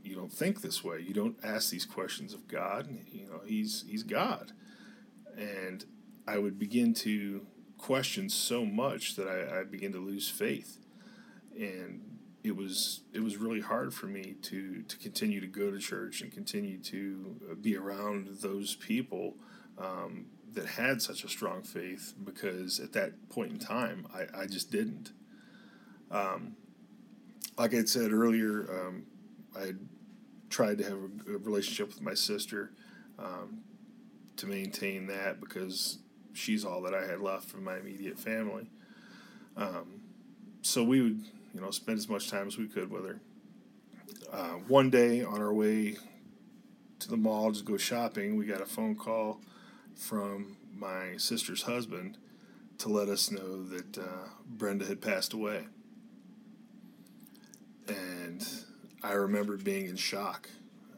you 0.08 0.16
don't 0.16 0.32
think 0.32 0.60
this 0.60 0.82
way. 0.84 1.00
You 1.00 1.14
don't 1.14 1.36
ask 1.44 1.70
these 1.70 1.84
questions 1.86 2.32
of 2.34 2.48
God. 2.48 2.88
You 3.12 3.26
know, 3.26 3.40
He's 3.46 3.84
He's 3.88 4.02
God, 4.02 4.52
and 5.36 5.84
I 6.26 6.38
would 6.38 6.58
begin 6.58 6.94
to 6.94 7.46
question 7.78 8.28
so 8.28 8.64
much 8.64 9.16
that 9.16 9.28
I, 9.28 9.60
I 9.60 9.64
to 9.92 9.98
lose 10.04 10.28
faith. 10.28 10.78
and 11.56 12.02
it 12.44 12.56
was 12.56 13.02
it 13.12 13.20
was 13.20 13.36
really 13.36 13.60
hard 13.60 13.92
for 13.94 14.06
me 14.06 14.34
to 14.42 14.82
to 14.82 14.96
continue 14.98 15.40
to 15.40 15.46
go 15.46 15.70
to 15.70 15.78
church 15.78 16.20
and 16.22 16.32
continue 16.32 16.78
to 16.78 17.56
be 17.60 17.76
around 17.76 18.28
those 18.42 18.74
people 18.76 19.36
um, 19.78 20.26
that 20.54 20.66
had 20.66 21.02
such 21.02 21.24
a 21.24 21.28
strong 21.28 21.62
faith 21.62 22.14
because 22.24 22.80
at 22.80 22.92
that 22.92 23.28
point 23.28 23.52
in 23.52 23.58
time 23.58 24.06
I, 24.14 24.42
I 24.42 24.46
just 24.46 24.70
didn't. 24.70 25.12
Um, 26.10 26.56
like 27.58 27.74
I 27.74 27.84
said 27.84 28.12
earlier, 28.12 28.66
um, 28.70 29.04
I 29.56 29.72
tried 30.50 30.78
to 30.78 30.84
have 30.84 30.92
a 30.94 31.38
relationship 31.38 31.88
with 31.88 32.00
my 32.00 32.14
sister 32.14 32.70
um, 33.18 33.62
to 34.36 34.46
maintain 34.46 35.06
that 35.06 35.40
because 35.40 35.98
she's 36.32 36.64
all 36.64 36.82
that 36.82 36.94
I 36.94 37.06
had 37.06 37.20
left 37.20 37.48
from 37.48 37.64
my 37.64 37.78
immediate 37.78 38.18
family. 38.18 38.70
Um, 39.56 40.00
so 40.62 40.84
we 40.84 41.00
would, 41.00 41.24
you 41.54 41.60
know, 41.60 41.70
spend 41.70 41.98
as 41.98 42.08
much 42.08 42.30
time 42.30 42.46
as 42.46 42.56
we 42.56 42.66
could 42.66 42.90
with 42.90 43.04
her. 43.04 43.20
Uh, 44.32 44.54
one 44.68 44.90
day 44.90 45.22
on 45.22 45.40
our 45.40 45.52
way 45.52 45.96
to 47.00 47.08
the 47.08 47.16
mall 47.16 47.52
to 47.52 47.62
go 47.62 47.76
shopping, 47.76 48.36
we 48.36 48.44
got 48.44 48.60
a 48.60 48.66
phone 48.66 48.94
call 48.94 49.40
from 49.94 50.56
my 50.74 51.16
sister's 51.16 51.62
husband 51.62 52.16
to 52.78 52.88
let 52.88 53.08
us 53.08 53.30
know 53.30 53.64
that 53.64 53.98
uh, 53.98 54.28
Brenda 54.46 54.84
had 54.84 55.00
passed 55.00 55.32
away. 55.32 55.66
And 57.88 58.46
I 59.02 59.12
remember 59.12 59.56
being 59.56 59.86
in 59.86 59.96
shock. 59.96 60.48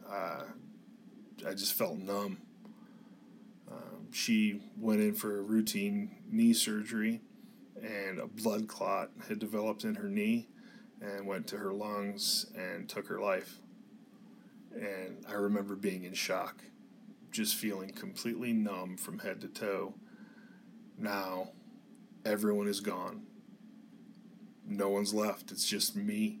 Uh, 0.09 0.43
I 1.47 1.53
just 1.53 1.73
felt 1.73 1.99
numb. 1.99 2.39
Um, 3.71 4.11
she 4.11 4.61
went 4.77 5.01
in 5.01 5.13
for 5.13 5.37
a 5.37 5.41
routine 5.41 6.17
knee 6.29 6.53
surgery, 6.53 7.21
and 7.81 8.19
a 8.19 8.27
blood 8.27 8.67
clot 8.67 9.11
had 9.27 9.39
developed 9.39 9.83
in 9.83 9.95
her 9.95 10.09
knee 10.09 10.47
and 10.99 11.27
went 11.27 11.47
to 11.47 11.57
her 11.57 11.73
lungs 11.73 12.47
and 12.55 12.89
took 12.89 13.07
her 13.07 13.19
life. 13.19 13.59
And 14.73 15.23
I 15.29 15.33
remember 15.33 15.75
being 15.75 16.03
in 16.03 16.13
shock, 16.13 16.63
just 17.31 17.55
feeling 17.55 17.91
completely 17.91 18.51
numb 18.51 18.97
from 18.97 19.19
head 19.19 19.41
to 19.41 19.47
toe. 19.47 19.93
Now, 20.97 21.49
everyone 22.25 22.67
is 22.67 22.79
gone. 22.79 23.23
No 24.65 24.89
one's 24.89 25.13
left. 25.13 25.51
It's 25.51 25.67
just 25.67 25.95
me. 25.95 26.39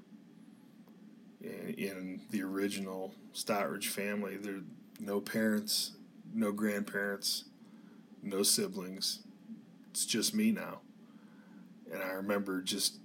In, 1.43 2.21
the 2.29 2.43
original 2.43 3.13
Stottridge 3.33 3.87
family, 3.87 4.37
there 4.37 4.59
no 4.99 5.19
parents, 5.19 5.93
no 6.33 6.51
grandparents, 6.51 7.45
no 8.21 8.43
siblings. 8.43 9.19
It's 9.89 10.05
just 10.05 10.33
me 10.35 10.51
now. 10.51 10.79
And 11.91 12.01
I 12.01 12.11
remember 12.11 12.61
just 12.61 12.99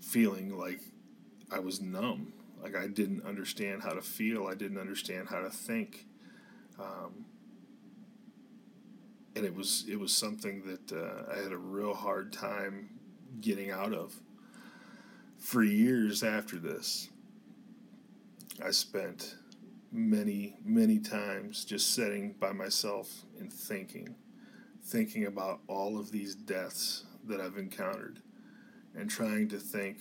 feeling 0.00 0.56
like 0.56 0.80
I 1.52 1.58
was 1.58 1.80
numb. 1.80 2.32
Like 2.62 2.74
I 2.76 2.86
didn't 2.86 3.24
understand 3.24 3.82
how 3.82 3.92
to 3.92 4.02
feel. 4.02 4.46
I 4.46 4.54
didn't 4.54 4.78
understand 4.78 5.28
how 5.28 5.40
to 5.40 5.50
think. 5.50 6.06
Um, 6.80 7.26
and 9.36 9.44
it 9.44 9.54
was 9.54 9.84
it 9.88 10.00
was 10.00 10.12
something 10.12 10.62
that 10.62 10.92
uh, 10.92 11.32
I 11.32 11.42
had 11.42 11.52
a 11.52 11.58
real 11.58 11.94
hard 11.94 12.32
time 12.32 12.88
getting 13.40 13.70
out 13.70 13.92
of. 13.92 14.14
For 15.38 15.62
years 15.62 16.22
after 16.22 16.56
this, 16.56 17.10
I 18.64 18.70
spent 18.70 19.36
many, 19.92 20.56
many 20.64 20.98
times 20.98 21.64
just 21.64 21.94
sitting 21.94 22.34
by 22.40 22.52
myself 22.52 23.24
and 23.38 23.52
thinking, 23.52 24.14
thinking 24.82 25.26
about 25.26 25.60
all 25.68 25.98
of 25.98 26.10
these 26.10 26.34
deaths 26.34 27.04
that 27.24 27.40
I've 27.40 27.58
encountered 27.58 28.20
and 28.94 29.10
trying 29.10 29.48
to 29.48 29.58
think 29.58 29.98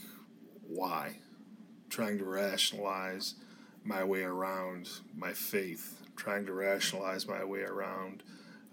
why, 0.67 1.17
trying 1.89 2.17
to 2.19 2.25
rationalize 2.25 3.35
my 3.83 4.03
way 4.03 4.23
around 4.23 4.89
my 5.15 5.33
faith, 5.33 6.01
trying 6.15 6.45
to 6.45 6.53
rationalize 6.53 7.27
my 7.27 7.43
way 7.43 7.61
around 7.61 8.23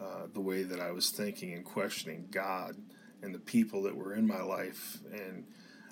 uh, 0.00 0.26
the 0.32 0.40
way 0.40 0.62
that 0.62 0.80
I 0.80 0.92
was 0.92 1.10
thinking 1.10 1.54
and 1.54 1.64
questioning 1.64 2.28
God 2.30 2.76
and 3.22 3.34
the 3.34 3.40
people 3.40 3.82
that 3.82 3.96
were 3.96 4.14
in 4.14 4.26
my 4.26 4.42
life 4.42 4.98
and 5.12 5.44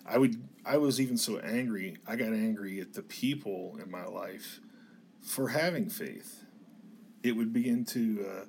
I 0.07 0.19
would 0.19 0.43
I 0.65 0.77
was 0.77 1.01
even 1.01 1.17
so 1.17 1.39
angry 1.39 1.97
I 2.07 2.17
got 2.17 2.29
angry 2.33 2.81
at 2.81 2.95
the 2.95 3.03
people 3.03 3.79
in 3.83 3.91
my 3.91 4.05
life 4.05 4.61
for 5.21 5.49
having 5.49 5.89
faith. 5.89 6.45
It 7.23 7.37
would 7.37 7.53
begin 7.53 7.85
to 7.87 8.27
uh, 8.29 8.45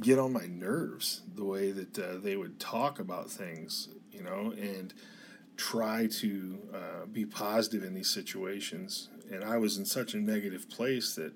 get 0.00 0.18
on 0.18 0.32
my 0.32 0.46
nerves 0.46 1.22
the 1.34 1.44
way 1.44 1.72
that 1.72 1.98
uh, 1.98 2.18
they 2.18 2.36
would 2.36 2.60
talk 2.60 2.98
about 2.98 3.30
things, 3.30 3.88
you 4.12 4.22
know, 4.22 4.52
and 4.56 4.94
try 5.56 6.06
to 6.06 6.58
uh, 6.72 7.06
be 7.06 7.24
positive 7.24 7.84
in 7.84 7.94
these 7.94 8.10
situations. 8.10 9.08
And 9.30 9.44
I 9.44 9.58
was 9.58 9.78
in 9.78 9.84
such 9.84 10.14
a 10.14 10.18
negative 10.18 10.68
place 10.68 11.14
that 11.14 11.32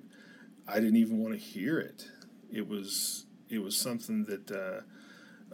I 0.67 0.75
didn't 0.75 0.97
even 0.97 1.19
want 1.19 1.35
to 1.35 1.41
hear 1.41 1.79
it. 1.79 2.09
It 2.53 2.69
was 2.69 3.27
it 3.49 3.61
was 3.63 3.77
something 3.77 4.25
that 4.25 4.51
uh, 4.51 4.81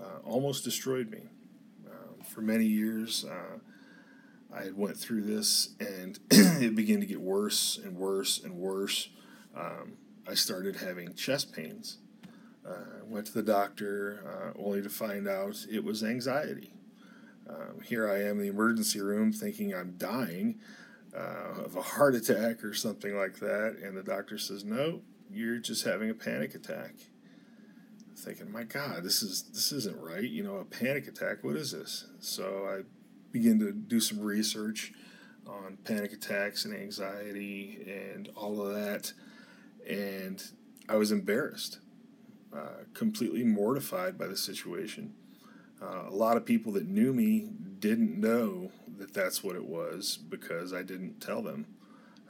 uh, 0.00 0.18
almost 0.24 0.64
destroyed 0.64 1.10
me. 1.10 1.22
Um, 1.86 2.24
for 2.24 2.40
many 2.40 2.64
years, 2.64 3.24
uh, 3.24 3.58
I 4.54 4.62
had 4.62 4.76
went 4.76 4.96
through 4.96 5.22
this, 5.22 5.70
and 5.80 6.18
it 6.30 6.74
began 6.74 7.00
to 7.00 7.06
get 7.06 7.20
worse 7.20 7.78
and 7.82 7.96
worse 7.96 8.42
and 8.42 8.56
worse. 8.56 9.08
Um, 9.56 9.94
I 10.28 10.34
started 10.34 10.76
having 10.76 11.14
chest 11.14 11.52
pains. 11.52 11.98
Uh, 12.66 13.04
went 13.04 13.26
to 13.26 13.34
the 13.34 13.42
doctor, 13.42 14.22
uh, 14.26 14.58
only 14.58 14.80
to 14.80 14.88
find 14.88 15.28
out 15.28 15.66
it 15.70 15.84
was 15.84 16.02
anxiety. 16.02 16.72
Um, 17.48 17.82
here 17.84 18.08
I 18.08 18.22
am 18.22 18.38
in 18.38 18.44
the 18.44 18.48
emergency 18.48 19.00
room 19.00 19.32
thinking 19.32 19.74
I'm 19.74 19.96
dying 19.98 20.60
uh, 21.14 21.62
of 21.64 21.76
a 21.76 21.82
heart 21.82 22.14
attack 22.14 22.64
or 22.64 22.72
something 22.72 23.16
like 23.16 23.38
that, 23.40 23.76
and 23.82 23.96
the 23.96 24.02
doctor 24.02 24.38
says, 24.38 24.64
"No, 24.64 25.02
you're 25.30 25.58
just 25.58 25.84
having 25.84 26.10
a 26.10 26.14
panic 26.14 26.54
attack." 26.54 26.94
thinking, 28.16 28.50
"My 28.50 28.62
God, 28.62 29.02
this 29.02 29.22
is 29.22 29.42
this 29.42 29.70
isn't 29.72 30.00
right. 30.00 30.22
You 30.22 30.44
know, 30.44 30.56
a 30.56 30.64
panic 30.64 31.06
attack. 31.06 31.44
What 31.44 31.56
is 31.56 31.72
this?" 31.72 32.06
So 32.20 32.66
I 32.66 32.82
begin 33.34 33.58
to 33.58 33.72
do 33.72 33.98
some 33.98 34.20
research 34.20 34.92
on 35.44 35.76
panic 35.82 36.12
attacks 36.12 36.64
and 36.64 36.72
anxiety 36.72 37.84
and 38.14 38.30
all 38.36 38.64
of 38.64 38.72
that, 38.72 39.12
and 39.86 40.40
I 40.88 40.96
was 40.96 41.10
embarrassed, 41.10 41.80
uh, 42.56 42.84
completely 42.94 43.42
mortified 43.42 44.16
by 44.16 44.28
the 44.28 44.36
situation. 44.36 45.14
Uh, 45.82 46.04
a 46.08 46.14
lot 46.14 46.36
of 46.36 46.46
people 46.46 46.70
that 46.74 46.86
knew 46.86 47.12
me 47.12 47.48
didn't 47.80 48.18
know 48.18 48.70
that 48.98 49.12
that's 49.12 49.42
what 49.42 49.56
it 49.56 49.64
was 49.64 50.16
because 50.16 50.72
I 50.72 50.84
didn't 50.84 51.20
tell 51.20 51.42
them. 51.42 51.66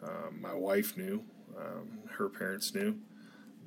Um, 0.02 0.40
my 0.40 0.54
wife 0.54 0.96
knew, 0.96 1.22
um, 1.54 1.98
her 2.12 2.30
parents 2.30 2.74
knew, 2.74 2.96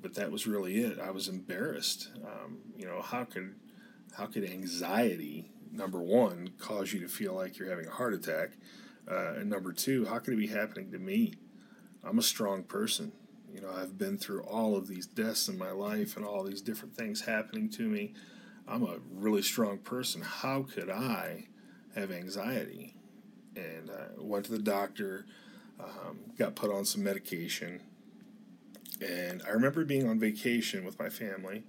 but 0.01 0.15
that 0.15 0.31
was 0.31 0.47
really 0.47 0.79
it. 0.79 0.99
I 0.99 1.11
was 1.11 1.27
embarrassed. 1.27 2.09
Um, 2.25 2.57
you 2.75 2.87
know, 2.87 3.03
how 3.03 3.25
could 3.25 3.53
how 4.13 4.25
could 4.25 4.43
anxiety 4.43 5.51
number 5.77 6.01
one 6.01 6.51
cause 6.57 6.91
you 6.91 6.99
to 7.01 7.07
feel 7.07 7.33
like 7.33 7.57
you're 7.57 7.69
having 7.69 7.87
a 7.87 7.91
heart 7.91 8.13
attack, 8.13 8.51
uh, 9.09 9.33
and 9.35 9.49
number 9.49 9.71
two, 9.71 10.05
how 10.05 10.19
could 10.19 10.33
it 10.33 10.37
be 10.37 10.47
happening 10.47 10.91
to 10.91 10.99
me? 10.99 11.33
I'm 12.03 12.19
a 12.19 12.23
strong 12.23 12.63
person. 12.63 13.11
You 13.53 13.61
know, 13.61 13.71
I've 13.75 13.97
been 13.97 14.17
through 14.17 14.43
all 14.43 14.75
of 14.75 14.87
these 14.87 15.07
deaths 15.07 15.47
in 15.47 15.57
my 15.57 15.71
life 15.71 16.17
and 16.17 16.25
all 16.25 16.43
these 16.43 16.61
different 16.61 16.95
things 16.95 17.21
happening 17.21 17.69
to 17.71 17.83
me. 17.87 18.13
I'm 18.67 18.83
a 18.83 18.97
really 19.09 19.41
strong 19.41 19.77
person. 19.77 20.21
How 20.21 20.63
could 20.63 20.89
I 20.89 21.47
have 21.95 22.11
anxiety? 22.11 22.93
And 23.55 23.89
I 23.89 24.07
went 24.17 24.45
to 24.45 24.51
the 24.51 24.59
doctor, 24.59 25.25
um, 25.79 26.19
got 26.37 26.55
put 26.55 26.71
on 26.71 26.85
some 26.85 27.03
medication. 27.03 27.81
And 29.01 29.41
I 29.47 29.51
remember 29.51 29.85
being 29.85 30.07
on 30.07 30.19
vacation 30.19 30.83
with 30.83 30.99
my 30.99 31.09
family. 31.09 31.63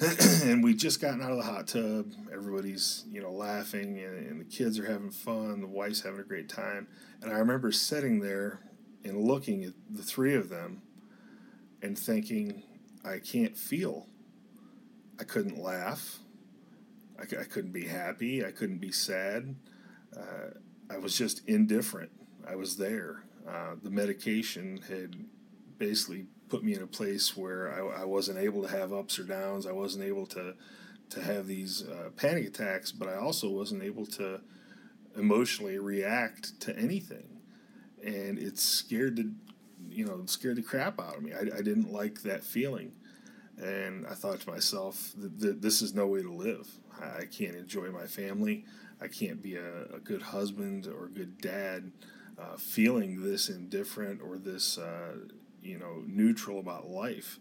and 0.42 0.62
we 0.64 0.74
just 0.74 1.00
gotten 1.00 1.22
out 1.22 1.30
of 1.30 1.36
the 1.36 1.44
hot 1.44 1.68
tub. 1.68 2.12
Everybody's, 2.32 3.04
you 3.10 3.22
know, 3.22 3.32
laughing, 3.32 3.98
and, 3.98 4.26
and 4.26 4.40
the 4.40 4.44
kids 4.44 4.78
are 4.78 4.86
having 4.86 5.10
fun. 5.10 5.60
The 5.60 5.68
wife's 5.68 6.02
having 6.02 6.20
a 6.20 6.24
great 6.24 6.48
time. 6.48 6.88
And 7.22 7.32
I 7.32 7.36
remember 7.36 7.70
sitting 7.70 8.20
there 8.20 8.60
and 9.04 9.20
looking 9.20 9.64
at 9.64 9.74
the 9.90 10.02
three 10.02 10.34
of 10.34 10.48
them 10.48 10.82
and 11.80 11.98
thinking, 11.98 12.62
I 13.04 13.18
can't 13.18 13.56
feel. 13.56 14.08
I 15.20 15.24
couldn't 15.24 15.58
laugh. 15.58 16.18
I 17.18 17.44
couldn't 17.44 17.72
be 17.72 17.86
happy. 17.86 18.44
I 18.44 18.50
couldn't 18.50 18.78
be 18.78 18.90
sad. 18.90 19.54
Uh, 20.16 20.58
I 20.90 20.98
was 20.98 21.16
just 21.16 21.46
indifferent. 21.46 22.10
I 22.48 22.56
was 22.56 22.76
there. 22.76 23.24
Uh, 23.48 23.76
the 23.82 23.90
medication 23.90 24.80
had 24.88 25.16
basically 25.78 26.26
put 26.48 26.62
me 26.64 26.74
in 26.74 26.82
a 26.82 26.86
place 26.86 27.36
where 27.36 27.72
I, 27.72 28.02
I 28.02 28.04
wasn't 28.04 28.38
able 28.38 28.62
to 28.62 28.68
have 28.68 28.92
ups 28.92 29.18
or 29.18 29.24
downs. 29.24 29.66
I 29.66 29.72
wasn't 29.72 30.04
able 30.04 30.26
to 30.26 30.54
to 31.10 31.22
have 31.22 31.46
these 31.46 31.82
uh, 31.86 32.10
panic 32.16 32.46
attacks, 32.46 32.90
but 32.90 33.08
I 33.08 33.16
also 33.16 33.48
wasn't 33.50 33.82
able 33.82 34.06
to 34.06 34.40
emotionally 35.16 35.78
react 35.78 36.58
to 36.62 36.76
anything, 36.78 37.26
and 38.02 38.38
it 38.38 38.58
scared 38.58 39.16
the 39.16 39.30
you 39.90 40.04
know 40.04 40.22
scared 40.26 40.56
the 40.56 40.62
crap 40.62 41.00
out 41.00 41.16
of 41.16 41.22
me. 41.22 41.32
I, 41.32 41.58
I 41.58 41.62
didn't 41.62 41.92
like 41.92 42.22
that 42.22 42.44
feeling. 42.44 42.92
And 43.56 44.04
I 44.06 44.14
thought 44.14 44.40
to 44.40 44.50
myself, 44.50 45.12
th- 45.16 45.32
th- 45.40 45.56
this 45.60 45.80
is 45.80 45.94
no 45.94 46.08
way 46.08 46.22
to 46.22 46.32
live. 46.32 46.68
I 47.00 47.20
I 47.20 47.24
can't 47.26 47.54
enjoy 47.54 47.90
my 47.90 48.06
family. 48.06 48.64
I 49.00 49.06
can't 49.08 49.42
be 49.42 49.56
a, 49.56 49.84
a 49.94 50.00
good 50.00 50.22
husband 50.22 50.86
or 50.86 51.06
a 51.06 51.10
good 51.10 51.40
dad 51.40 51.92
uh, 52.38 52.56
feeling 52.56 53.22
this 53.22 53.48
indifferent 53.48 54.20
or 54.22 54.38
this, 54.38 54.78
uh, 54.78 55.14
you 55.64 55.78
know, 55.78 56.02
neutral 56.06 56.60
about 56.60 56.88
life. 56.88 57.38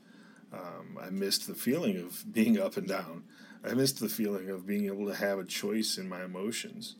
Um, 0.51 0.97
I 1.01 1.09
missed 1.09 1.47
the 1.47 1.55
feeling 1.55 1.97
of 1.97 2.31
being 2.31 2.59
up 2.59 2.77
and 2.77 2.87
down. 2.87 3.23
I 3.65 3.73
missed 3.73 3.99
the 3.99 4.09
feeling 4.09 4.49
of 4.49 4.65
being 4.65 4.85
able 4.85 5.07
to 5.07 5.15
have 5.15 5.39
a 5.39 5.45
choice 5.45 5.97
in 5.97 6.07
my 6.07 6.23
emotions. 6.23 6.95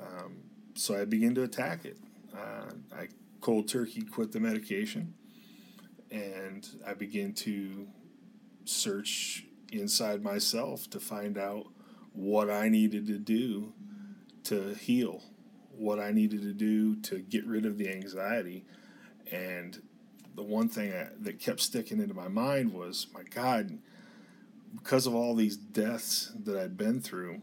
Um, 0.00 0.38
so 0.74 1.00
I 1.00 1.04
began 1.04 1.34
to 1.36 1.42
attack 1.42 1.84
it. 1.84 1.98
Uh, 2.34 2.72
I 2.96 3.08
cold 3.40 3.68
turkey 3.68 4.02
quit 4.02 4.32
the 4.32 4.40
medication 4.40 5.14
and 6.10 6.68
I 6.86 6.94
began 6.94 7.32
to 7.34 7.88
search 8.64 9.44
inside 9.72 10.22
myself 10.22 10.88
to 10.90 11.00
find 11.00 11.38
out 11.38 11.66
what 12.12 12.50
I 12.50 12.68
needed 12.68 13.06
to 13.08 13.18
do 13.18 13.72
to 14.44 14.74
heal, 14.74 15.22
what 15.70 15.98
I 15.98 16.10
needed 16.10 16.42
to 16.42 16.52
do 16.52 16.96
to 17.02 17.18
get 17.18 17.46
rid 17.46 17.66
of 17.66 17.78
the 17.78 17.88
anxiety. 17.88 18.64
And 19.30 19.82
the 20.38 20.44
one 20.44 20.68
thing 20.68 20.92
I, 20.92 21.08
that 21.20 21.40
kept 21.40 21.58
sticking 21.60 22.00
into 22.00 22.14
my 22.14 22.28
mind 22.28 22.72
was, 22.72 23.08
my 23.12 23.24
God, 23.24 23.78
because 24.72 25.04
of 25.04 25.14
all 25.14 25.34
these 25.34 25.56
deaths 25.56 26.30
that 26.44 26.56
I'd 26.56 26.76
been 26.76 27.00
through, 27.00 27.42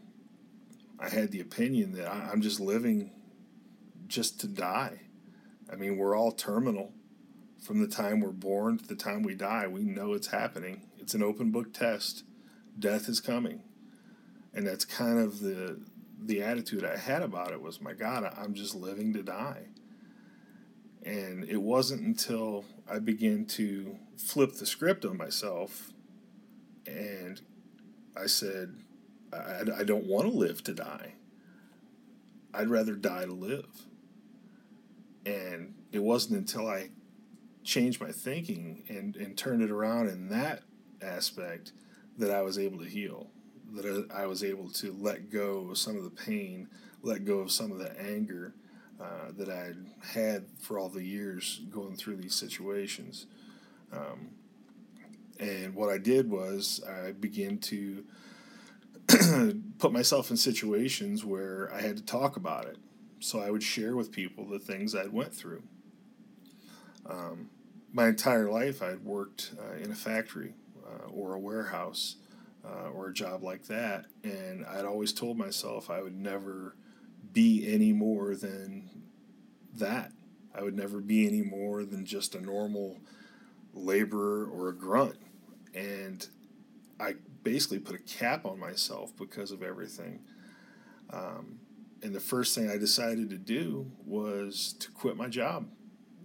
I 0.98 1.10
had 1.10 1.30
the 1.30 1.40
opinion 1.40 1.92
that 1.92 2.10
I, 2.10 2.30
I'm 2.32 2.40
just 2.40 2.58
living 2.58 3.10
just 4.06 4.40
to 4.40 4.48
die. 4.48 5.02
I 5.70 5.76
mean, 5.76 5.98
we're 5.98 6.16
all 6.16 6.32
terminal 6.32 6.94
from 7.60 7.80
the 7.80 7.86
time 7.86 8.20
we're 8.20 8.30
born 8.30 8.78
to 8.78 8.86
the 8.86 8.96
time 8.96 9.22
we 9.22 9.34
die. 9.34 9.66
We 9.66 9.82
know 9.82 10.14
it's 10.14 10.28
happening. 10.28 10.86
It's 10.98 11.12
an 11.12 11.22
open 11.22 11.50
book 11.50 11.74
test. 11.74 12.24
Death 12.78 13.10
is 13.10 13.20
coming. 13.20 13.60
And 14.54 14.66
that's 14.66 14.86
kind 14.86 15.18
of 15.18 15.40
the 15.40 15.80
the 16.18 16.42
attitude 16.42 16.82
I 16.82 16.96
had 16.96 17.20
about 17.20 17.52
it 17.52 17.60
was, 17.60 17.82
my 17.82 17.92
God, 17.92 18.24
I'm 18.38 18.54
just 18.54 18.74
living 18.74 19.12
to 19.12 19.22
die. 19.22 19.66
And 21.06 21.48
it 21.48 21.62
wasn't 21.62 22.02
until 22.02 22.64
I 22.90 22.98
began 22.98 23.46
to 23.46 23.96
flip 24.18 24.54
the 24.54 24.66
script 24.66 25.04
on 25.04 25.16
myself 25.16 25.92
and 26.84 27.40
I 28.16 28.26
said, 28.26 28.74
I, 29.32 29.62
I 29.78 29.84
don't 29.84 30.06
want 30.06 30.26
to 30.28 30.36
live 30.36 30.64
to 30.64 30.74
die. 30.74 31.12
I'd 32.52 32.68
rather 32.68 32.94
die 32.94 33.24
to 33.24 33.32
live. 33.32 33.86
And 35.24 35.74
it 35.92 36.02
wasn't 36.02 36.40
until 36.40 36.68
I 36.68 36.90
changed 37.62 38.00
my 38.00 38.10
thinking 38.10 38.82
and, 38.88 39.14
and 39.14 39.36
turned 39.36 39.62
it 39.62 39.70
around 39.70 40.08
in 40.08 40.28
that 40.30 40.62
aspect 41.00 41.70
that 42.18 42.32
I 42.32 42.42
was 42.42 42.58
able 42.58 42.78
to 42.78 42.88
heal, 42.88 43.28
that 43.74 44.06
I, 44.10 44.22
I 44.22 44.26
was 44.26 44.42
able 44.42 44.70
to 44.70 44.96
let 44.98 45.30
go 45.30 45.68
of 45.70 45.78
some 45.78 45.96
of 45.96 46.02
the 46.02 46.10
pain, 46.10 46.68
let 47.02 47.24
go 47.24 47.38
of 47.38 47.52
some 47.52 47.70
of 47.70 47.78
the 47.78 47.96
anger 48.00 48.54
uh, 49.00 49.32
that 49.36 49.48
I'd 49.48 49.76
had 50.14 50.46
for 50.58 50.78
all 50.78 50.88
the 50.88 51.04
years 51.04 51.60
going 51.70 51.96
through 51.96 52.16
these 52.16 52.34
situations. 52.34 53.26
Um, 53.92 54.30
and 55.38 55.74
what 55.74 55.90
I 55.90 55.98
did 55.98 56.30
was 56.30 56.82
I 56.88 57.12
began 57.12 57.58
to 57.58 58.04
put 59.78 59.92
myself 59.92 60.30
in 60.30 60.36
situations 60.36 61.24
where 61.24 61.72
I 61.72 61.80
had 61.80 61.96
to 61.98 62.02
talk 62.02 62.36
about 62.36 62.66
it. 62.66 62.78
So 63.20 63.40
I 63.40 63.50
would 63.50 63.62
share 63.62 63.96
with 63.96 64.12
people 64.12 64.44
the 64.46 64.58
things 64.58 64.94
I'd 64.94 65.12
went 65.12 65.34
through. 65.34 65.62
Um, 67.08 67.50
my 67.92 68.08
entire 68.08 68.50
life, 68.50 68.82
I'd 68.82 69.04
worked 69.04 69.52
uh, 69.58 69.76
in 69.82 69.90
a 69.90 69.94
factory 69.94 70.54
uh, 70.84 71.08
or 71.10 71.34
a 71.34 71.38
warehouse 71.38 72.16
uh, 72.64 72.90
or 72.90 73.08
a 73.08 73.14
job 73.14 73.42
like 73.42 73.66
that, 73.66 74.06
and 74.24 74.66
I'd 74.66 74.84
always 74.84 75.12
told 75.12 75.38
myself 75.38 75.88
I 75.88 76.02
would 76.02 76.16
never 76.16 76.74
be 77.32 77.72
any 77.72 77.92
more 77.92 78.34
than 78.34 78.90
that. 79.74 80.12
I 80.54 80.62
would 80.62 80.76
never 80.76 81.00
be 81.00 81.26
any 81.26 81.42
more 81.42 81.84
than 81.84 82.06
just 82.06 82.34
a 82.34 82.40
normal 82.40 82.98
laborer 83.74 84.46
or 84.46 84.68
a 84.68 84.74
grunt. 84.74 85.16
And 85.74 86.26
I 86.98 87.16
basically 87.42 87.78
put 87.78 87.94
a 87.94 88.02
cap 88.02 88.46
on 88.46 88.58
myself 88.58 89.14
because 89.16 89.50
of 89.50 89.62
everything. 89.62 90.20
Um, 91.10 91.60
and 92.02 92.14
the 92.14 92.20
first 92.20 92.54
thing 92.54 92.70
I 92.70 92.78
decided 92.78 93.30
to 93.30 93.36
do 93.36 93.90
was 94.04 94.74
to 94.80 94.90
quit 94.90 95.16
my 95.16 95.28
job. 95.28 95.68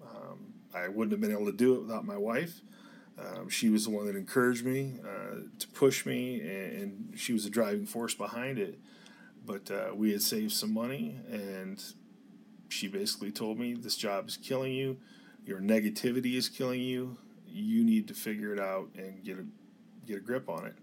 Um, 0.04 0.54
I 0.74 0.88
wouldn't 0.88 1.12
have 1.12 1.22
been 1.22 1.32
able 1.32 1.46
to 1.46 1.58
do 1.58 1.76
it 1.76 1.82
without 1.82 2.06
my 2.06 2.18
wife. 2.18 2.62
Um, 3.20 3.50
she 3.50 3.70
was 3.70 3.86
the 3.86 3.92
one 3.92 4.06
that 4.06 4.16
encouraged 4.16 4.66
me 4.66 4.96
uh, 5.04 5.42
to 5.60 5.68
push 5.70 6.06
me, 6.06 6.40
and, 6.40 6.82
and, 6.82 7.20
she 7.20 7.34
was 7.34 7.44
the 7.44 7.50
driving 7.50 7.86
force 7.86 8.16
behind 8.16 8.58
it. 8.58 8.80
But 9.46 9.72
uh, 9.72 9.96
we 9.96 10.12
had 10.12 10.22
saved 10.22 10.52
some 10.52 10.74
money, 10.74 11.18
and 11.30 11.84
she 12.70 12.88
basically 12.88 13.32
told 13.32 13.58
me 13.60 13.74
this 13.74 13.96
job 13.96 14.28
is 14.28 14.38
killing 14.38 14.74
you, 14.74 14.98
your 15.46 15.60
negativity 15.60 16.36
is 16.36 16.50
killing 16.50 16.82
you. 16.82 17.18
You 17.48 17.84
need 17.84 18.08
to 18.08 18.14
figure 18.14 18.54
it 18.54 18.60
out 18.60 18.90
and 18.96 19.24
get 19.24 19.40
a 19.40 19.46
get 20.06 20.18
a 20.18 20.22
grip 20.22 20.50
on 20.50 20.66
it. 20.66 20.76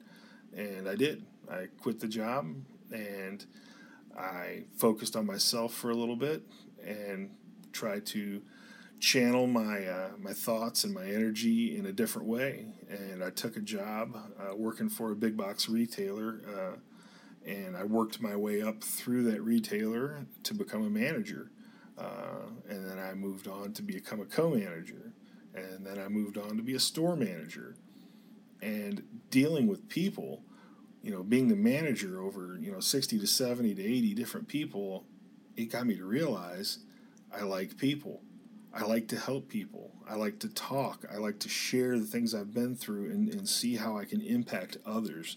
And 0.57 0.89
I 0.89 0.95
did. 0.95 1.25
I 1.51 1.69
quit 1.81 2.01
the 2.01 2.09
job 2.09 2.55
and 2.93 3.45
I 4.17 4.65
focused 4.77 5.17
on 5.17 5.27
myself 5.27 5.73
for 5.73 5.91
a 5.91 5.95
little 5.95 6.17
bit 6.17 6.43
and 6.85 7.31
tried 7.73 8.05
to 8.07 8.43
channel 9.01 9.47
my 9.47 9.87
uh, 9.87 10.11
my 10.19 10.33
thoughts 10.33 10.85
and 10.85 10.93
my 10.93 11.05
energy 11.07 11.77
in 11.77 11.87
a 11.87 11.93
different 11.93 12.27
way. 12.29 12.67
And 12.91 13.23
I 13.23 13.31
took 13.31 13.57
a 13.57 13.61
job 13.61 14.17
uh, 14.39 14.57
working 14.57 14.89
for 14.89 15.13
a 15.13 15.17
big 15.17 15.37
box 15.37 15.69
retailer, 15.69 16.41
uh, 16.49 16.77
and 17.49 17.77
I 17.77 17.85
worked 17.85 18.21
my 18.21 18.37
way 18.37 18.61
up 18.61 18.85
through 18.85 19.31
that 19.31 19.43
retailer 19.43 20.27
to 20.43 20.55
become 20.55 20.85
a 20.85 20.91
manager. 20.91 21.51
Uh, 21.97 22.47
and 22.69 22.89
then 22.89 22.99
I 22.99 23.15
moved 23.15 23.49
on 23.49 23.73
to 23.73 23.83
become 23.83 24.21
a 24.21 24.25
co-manager, 24.25 25.13
and 25.55 25.85
then 25.85 25.99
I 25.99 26.09
moved 26.09 26.39
on 26.39 26.57
to 26.57 26.63
be 26.63 26.75
a 26.75 26.81
store 26.81 27.17
manager. 27.17 27.75
And 28.63 29.03
dealing 29.31 29.67
with 29.67 29.89
people, 29.89 30.43
you 31.03 31.11
know, 31.11 31.23
being 31.23 31.49
the 31.49 31.57
manager 31.57 32.21
over 32.21 32.59
you 32.61 32.71
know 32.71 32.81
sixty 32.81 33.19
to 33.19 33.27
seventy 33.27 33.75
to 33.75 33.83
eighty 33.83 34.15
different 34.15 34.47
people, 34.47 35.05
it 35.57 35.73
got 35.73 35.87
me 35.87 35.97
to 35.97 36.05
realize 36.05 36.81
I 37.33 37.43
like 37.43 37.79
people. 37.79 38.23
I 38.73 38.85
like 38.85 39.09
to 39.09 39.19
help 39.19 39.49
people. 39.49 39.91
I 40.09 40.15
like 40.15 40.39
to 40.41 40.49
talk. 40.49 41.05
I 41.13 41.17
like 41.17 41.39
to 41.41 41.49
share 41.49 41.99
the 41.99 42.05
things 42.05 42.35
I've 42.35 42.55
been 42.55 42.77
through 42.77 43.11
and, 43.11 43.33
and 43.33 43.49
see 43.49 43.77
how 43.77 43.97
I 43.97 44.05
can 44.05 44.21
impact 44.21 44.77
others. 44.85 45.37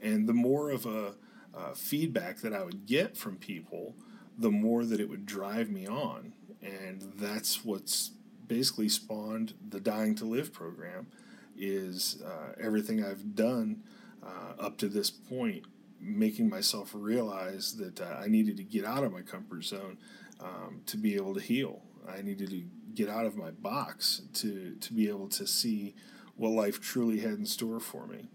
And 0.00 0.28
the 0.28 0.32
more 0.32 0.70
of 0.70 0.86
a 0.86 1.14
uh, 1.54 1.74
feedback 1.74 2.38
that 2.38 2.52
I 2.52 2.62
would 2.62 2.86
get 2.86 3.16
from 3.16 3.36
people, 3.36 3.94
the 4.36 4.50
more 4.50 4.84
that 4.84 5.00
it 5.00 5.08
would 5.08 5.26
drive 5.26 5.70
me 5.70 5.86
on. 5.86 6.32
And 6.62 7.12
that's 7.16 7.64
what's 7.64 8.12
basically 8.46 8.88
spawned 8.88 9.54
the 9.68 9.80
Dying 9.80 10.14
to 10.16 10.24
Live 10.24 10.52
program 10.52 11.08
is 11.56 12.22
uh, 12.24 12.52
everything 12.60 13.04
I've 13.04 13.34
done 13.34 13.82
uh, 14.22 14.62
up 14.62 14.78
to 14.78 14.88
this 14.88 15.10
point, 15.10 15.64
making 16.00 16.48
myself 16.48 16.90
realize 16.94 17.76
that 17.76 18.00
uh, 18.00 18.20
I 18.22 18.28
needed 18.28 18.56
to 18.58 18.62
get 18.62 18.84
out 18.84 19.04
of 19.04 19.12
my 19.12 19.22
comfort 19.22 19.64
zone 19.64 19.98
um, 20.40 20.82
to 20.86 20.96
be 20.96 21.16
able 21.16 21.34
to 21.34 21.40
heal. 21.40 21.82
I 22.08 22.22
needed 22.22 22.50
to 22.50 22.62
get 22.94 23.08
out 23.08 23.26
of 23.26 23.36
my 23.36 23.50
box 23.50 24.22
to, 24.34 24.76
to 24.80 24.92
be 24.92 25.08
able 25.08 25.28
to 25.28 25.46
see 25.46 25.94
what 26.36 26.50
life 26.50 26.80
truly 26.80 27.20
had 27.20 27.32
in 27.32 27.46
store 27.46 27.80
for 27.80 28.06
me. 28.06 28.28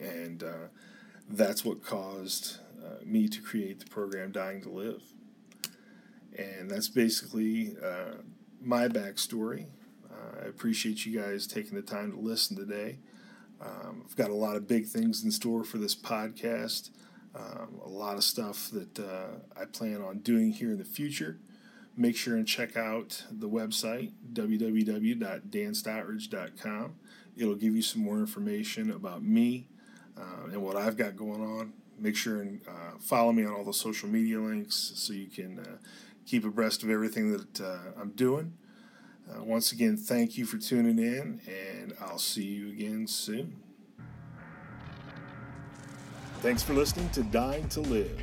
And 0.00 0.42
uh, 0.42 0.68
that's 1.28 1.64
what 1.64 1.82
caused 1.82 2.58
uh, 2.84 3.04
me 3.04 3.28
to 3.28 3.40
create 3.42 3.80
the 3.80 3.86
program 3.86 4.30
Dying 4.32 4.62
to 4.62 4.70
Live. 4.70 5.02
And 6.36 6.68
that's 6.70 6.88
basically 6.88 7.76
uh, 7.84 8.14
my 8.62 8.88
backstory. 8.88 9.66
Uh, 10.10 10.44
I 10.44 10.46
appreciate 10.46 11.04
you 11.04 11.20
guys 11.20 11.46
taking 11.46 11.74
the 11.74 11.82
time 11.82 12.12
to 12.12 12.18
listen 12.18 12.56
today. 12.56 12.98
Um, 13.60 14.04
I've 14.06 14.16
got 14.16 14.30
a 14.30 14.34
lot 14.34 14.56
of 14.56 14.66
big 14.68 14.86
things 14.86 15.24
in 15.24 15.32
store 15.32 15.64
for 15.64 15.78
this 15.78 15.96
podcast, 15.96 16.90
um, 17.34 17.80
a 17.84 17.88
lot 17.88 18.16
of 18.16 18.22
stuff 18.24 18.70
that 18.70 19.00
uh, 19.00 19.38
I 19.60 19.64
plan 19.64 20.00
on 20.00 20.18
doing 20.18 20.52
here 20.52 20.70
in 20.70 20.78
the 20.78 20.84
future. 20.84 21.40
Make 21.96 22.14
sure 22.16 22.36
and 22.36 22.46
check 22.46 22.76
out 22.76 23.24
the 23.28 23.48
website, 23.48 24.12
www.danstoutridge.com. 24.32 26.94
It'll 27.36 27.56
give 27.56 27.74
you 27.74 27.82
some 27.82 28.02
more 28.02 28.20
information 28.20 28.92
about 28.92 29.24
me 29.24 29.66
uh, 30.18 30.52
and 30.52 30.62
what 30.62 30.76
I've 30.76 30.96
got 30.96 31.16
going 31.16 31.40
on. 31.40 31.72
Make 31.98 32.16
sure 32.16 32.42
and 32.42 32.60
uh, 32.68 32.98
follow 33.00 33.32
me 33.32 33.44
on 33.44 33.52
all 33.52 33.64
the 33.64 33.72
social 33.72 34.08
media 34.08 34.38
links 34.38 34.92
so 34.94 35.12
you 35.12 35.26
can 35.26 35.58
uh, 35.58 35.78
keep 36.26 36.44
abreast 36.44 36.82
of 36.82 36.90
everything 36.90 37.32
that 37.32 37.60
uh, 37.60 38.00
I'm 38.00 38.10
doing. 38.10 38.54
Uh, 39.28 39.42
once 39.42 39.72
again, 39.72 39.96
thank 39.96 40.38
you 40.38 40.46
for 40.46 40.58
tuning 40.58 40.98
in, 40.98 41.40
and 41.46 41.92
I'll 42.00 42.18
see 42.18 42.44
you 42.44 42.68
again 42.68 43.06
soon. 43.06 43.56
Thanks 46.40 46.62
for 46.62 46.72
listening 46.72 47.10
to 47.10 47.22
Dying 47.24 47.68
to 47.70 47.80
Live. 47.80 48.22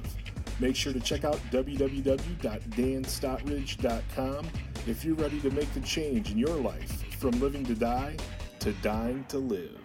Make 0.60 0.76
sure 0.76 0.94
to 0.94 1.00
check 1.02 1.26
out 1.26 1.38
www.danstoutridge.com 1.52 4.48
if 4.88 5.04
you're 5.04 5.16
ready 5.16 5.42
to 5.42 5.52
make 5.52 5.74
the 5.74 5.82
change 5.82 6.32
in 6.32 6.38
your 6.38 6.56
life 6.56 7.04
from 7.18 7.32
living 7.42 7.66
to 7.66 7.76
die 7.76 8.16
to 8.60 8.72
dying 8.74 9.26
to 9.30 9.38
live. 9.38 9.85